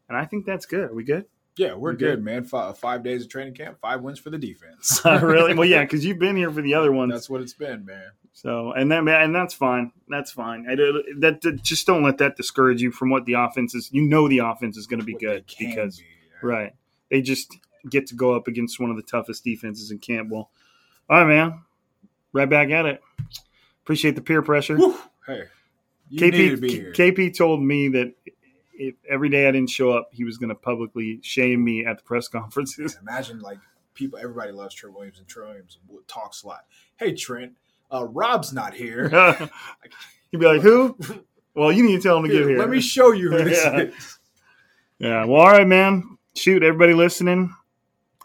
[0.09, 0.91] And I think that's good.
[0.91, 1.27] Are we good?
[1.57, 2.25] Yeah, we're We good, good.
[2.25, 2.45] man.
[2.45, 5.01] Five, five days of training camp, five wins for the defense.
[5.05, 5.55] really?
[5.55, 7.13] Well, yeah, because you've been here for the other ones.
[7.13, 8.11] That's what it's been, man.
[8.41, 9.91] So, and that and that's fine.
[10.09, 10.65] That's fine.
[10.71, 13.91] I that, that- just don't let that discourage you from what the offense is.
[13.93, 16.49] You know, the offense is going to be What good because be, yeah.
[16.49, 16.73] right,
[17.11, 17.57] they just
[17.91, 20.51] get to go up against one of the toughest defenses in Campbell.
[21.11, 21.63] All right, man.
[22.33, 23.03] Right back at it.
[23.83, 24.77] Appreciate the peer pressure.
[24.77, 24.97] Whew.
[25.27, 25.43] Hey,
[26.09, 26.93] you needed to be here.
[26.93, 28.15] KP KP told me that
[28.75, 31.97] if every day I didn't show up, he was going to publicly shame me at
[31.99, 32.97] the press conferences.
[33.03, 33.59] Imagine like
[33.95, 36.61] people, everybody loves Trent Williams, and Trent Williams talks a lot.
[36.99, 37.55] Hey, Trent,
[37.93, 39.09] uh, Rob's not here.
[40.31, 40.97] He'd be like, "Who?"
[41.55, 42.59] Well, you need to tell him to get here.
[42.59, 43.79] Let me show you who this Yeah.
[43.81, 44.19] is.
[44.99, 45.25] Yeah.
[45.25, 46.19] Well, all right, man.
[46.37, 47.53] Shoot, everybody listening,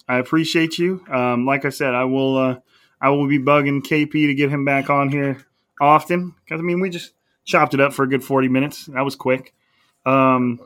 [0.07, 1.03] I appreciate you.
[1.11, 2.37] Um, like I said, I will.
[2.37, 2.55] Uh,
[3.01, 5.45] I will be bugging KP to get him back on here
[5.81, 7.11] often because I mean we just
[7.43, 8.85] chopped it up for a good forty minutes.
[8.85, 9.53] That was quick.
[10.05, 10.59] Um,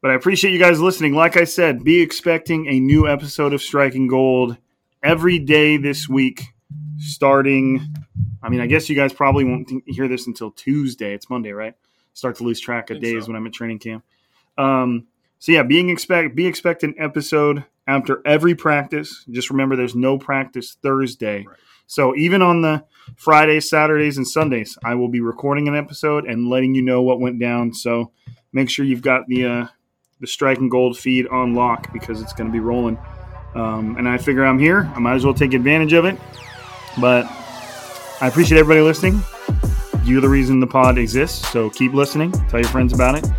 [0.00, 1.14] but I appreciate you guys listening.
[1.14, 4.56] Like I said, be expecting a new episode of Striking Gold
[5.02, 6.42] every day this week,
[6.98, 7.94] starting.
[8.42, 11.14] I mean, I guess you guys probably won't hear this until Tuesday.
[11.14, 11.74] It's Monday, right?
[12.14, 13.28] Start to lose track of days so.
[13.28, 14.04] when I'm at training camp.
[14.56, 15.06] Um,
[15.38, 19.24] so yeah, being expect be expect an episode after every practice.
[19.30, 21.44] Just remember, there's no practice Thursday.
[21.46, 21.56] Right.
[21.86, 22.84] So even on the
[23.16, 27.20] Fridays, Saturdays, and Sundays, I will be recording an episode and letting you know what
[27.20, 27.72] went down.
[27.72, 28.12] So
[28.52, 29.66] make sure you've got the uh,
[30.20, 32.98] the Striking Gold feed on lock because it's going to be rolling
[33.54, 34.90] Um, and I figure I'm here.
[34.94, 36.18] I might as well take advantage of it.
[37.00, 37.26] But
[38.20, 39.22] I appreciate everybody listening.
[40.04, 41.48] You're the reason the pod exists.
[41.50, 42.32] So keep listening.
[42.48, 43.30] Tell your friends about it.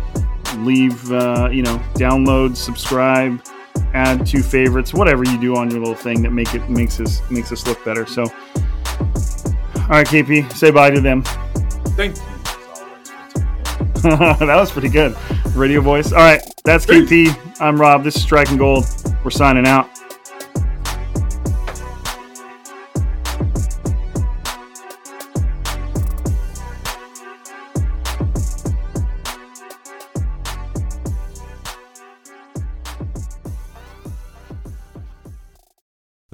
[0.58, 3.42] Leave, uh, you know, download, subscribe,
[3.94, 7.20] add two favorites, whatever you do on your little thing that make it makes us
[7.30, 8.06] makes us look better.
[8.06, 11.22] So, all right, KP, say bye to them.
[11.96, 12.22] Thank you.
[12.22, 13.24] as always, for
[14.02, 14.46] tuning in.
[14.46, 15.16] that was pretty good.
[15.54, 16.12] Radio voice.
[16.12, 17.36] All right, that's KP.
[17.60, 18.04] I'm Rob.
[18.04, 18.84] This is Striking Gold.
[19.24, 19.99] We're signing out.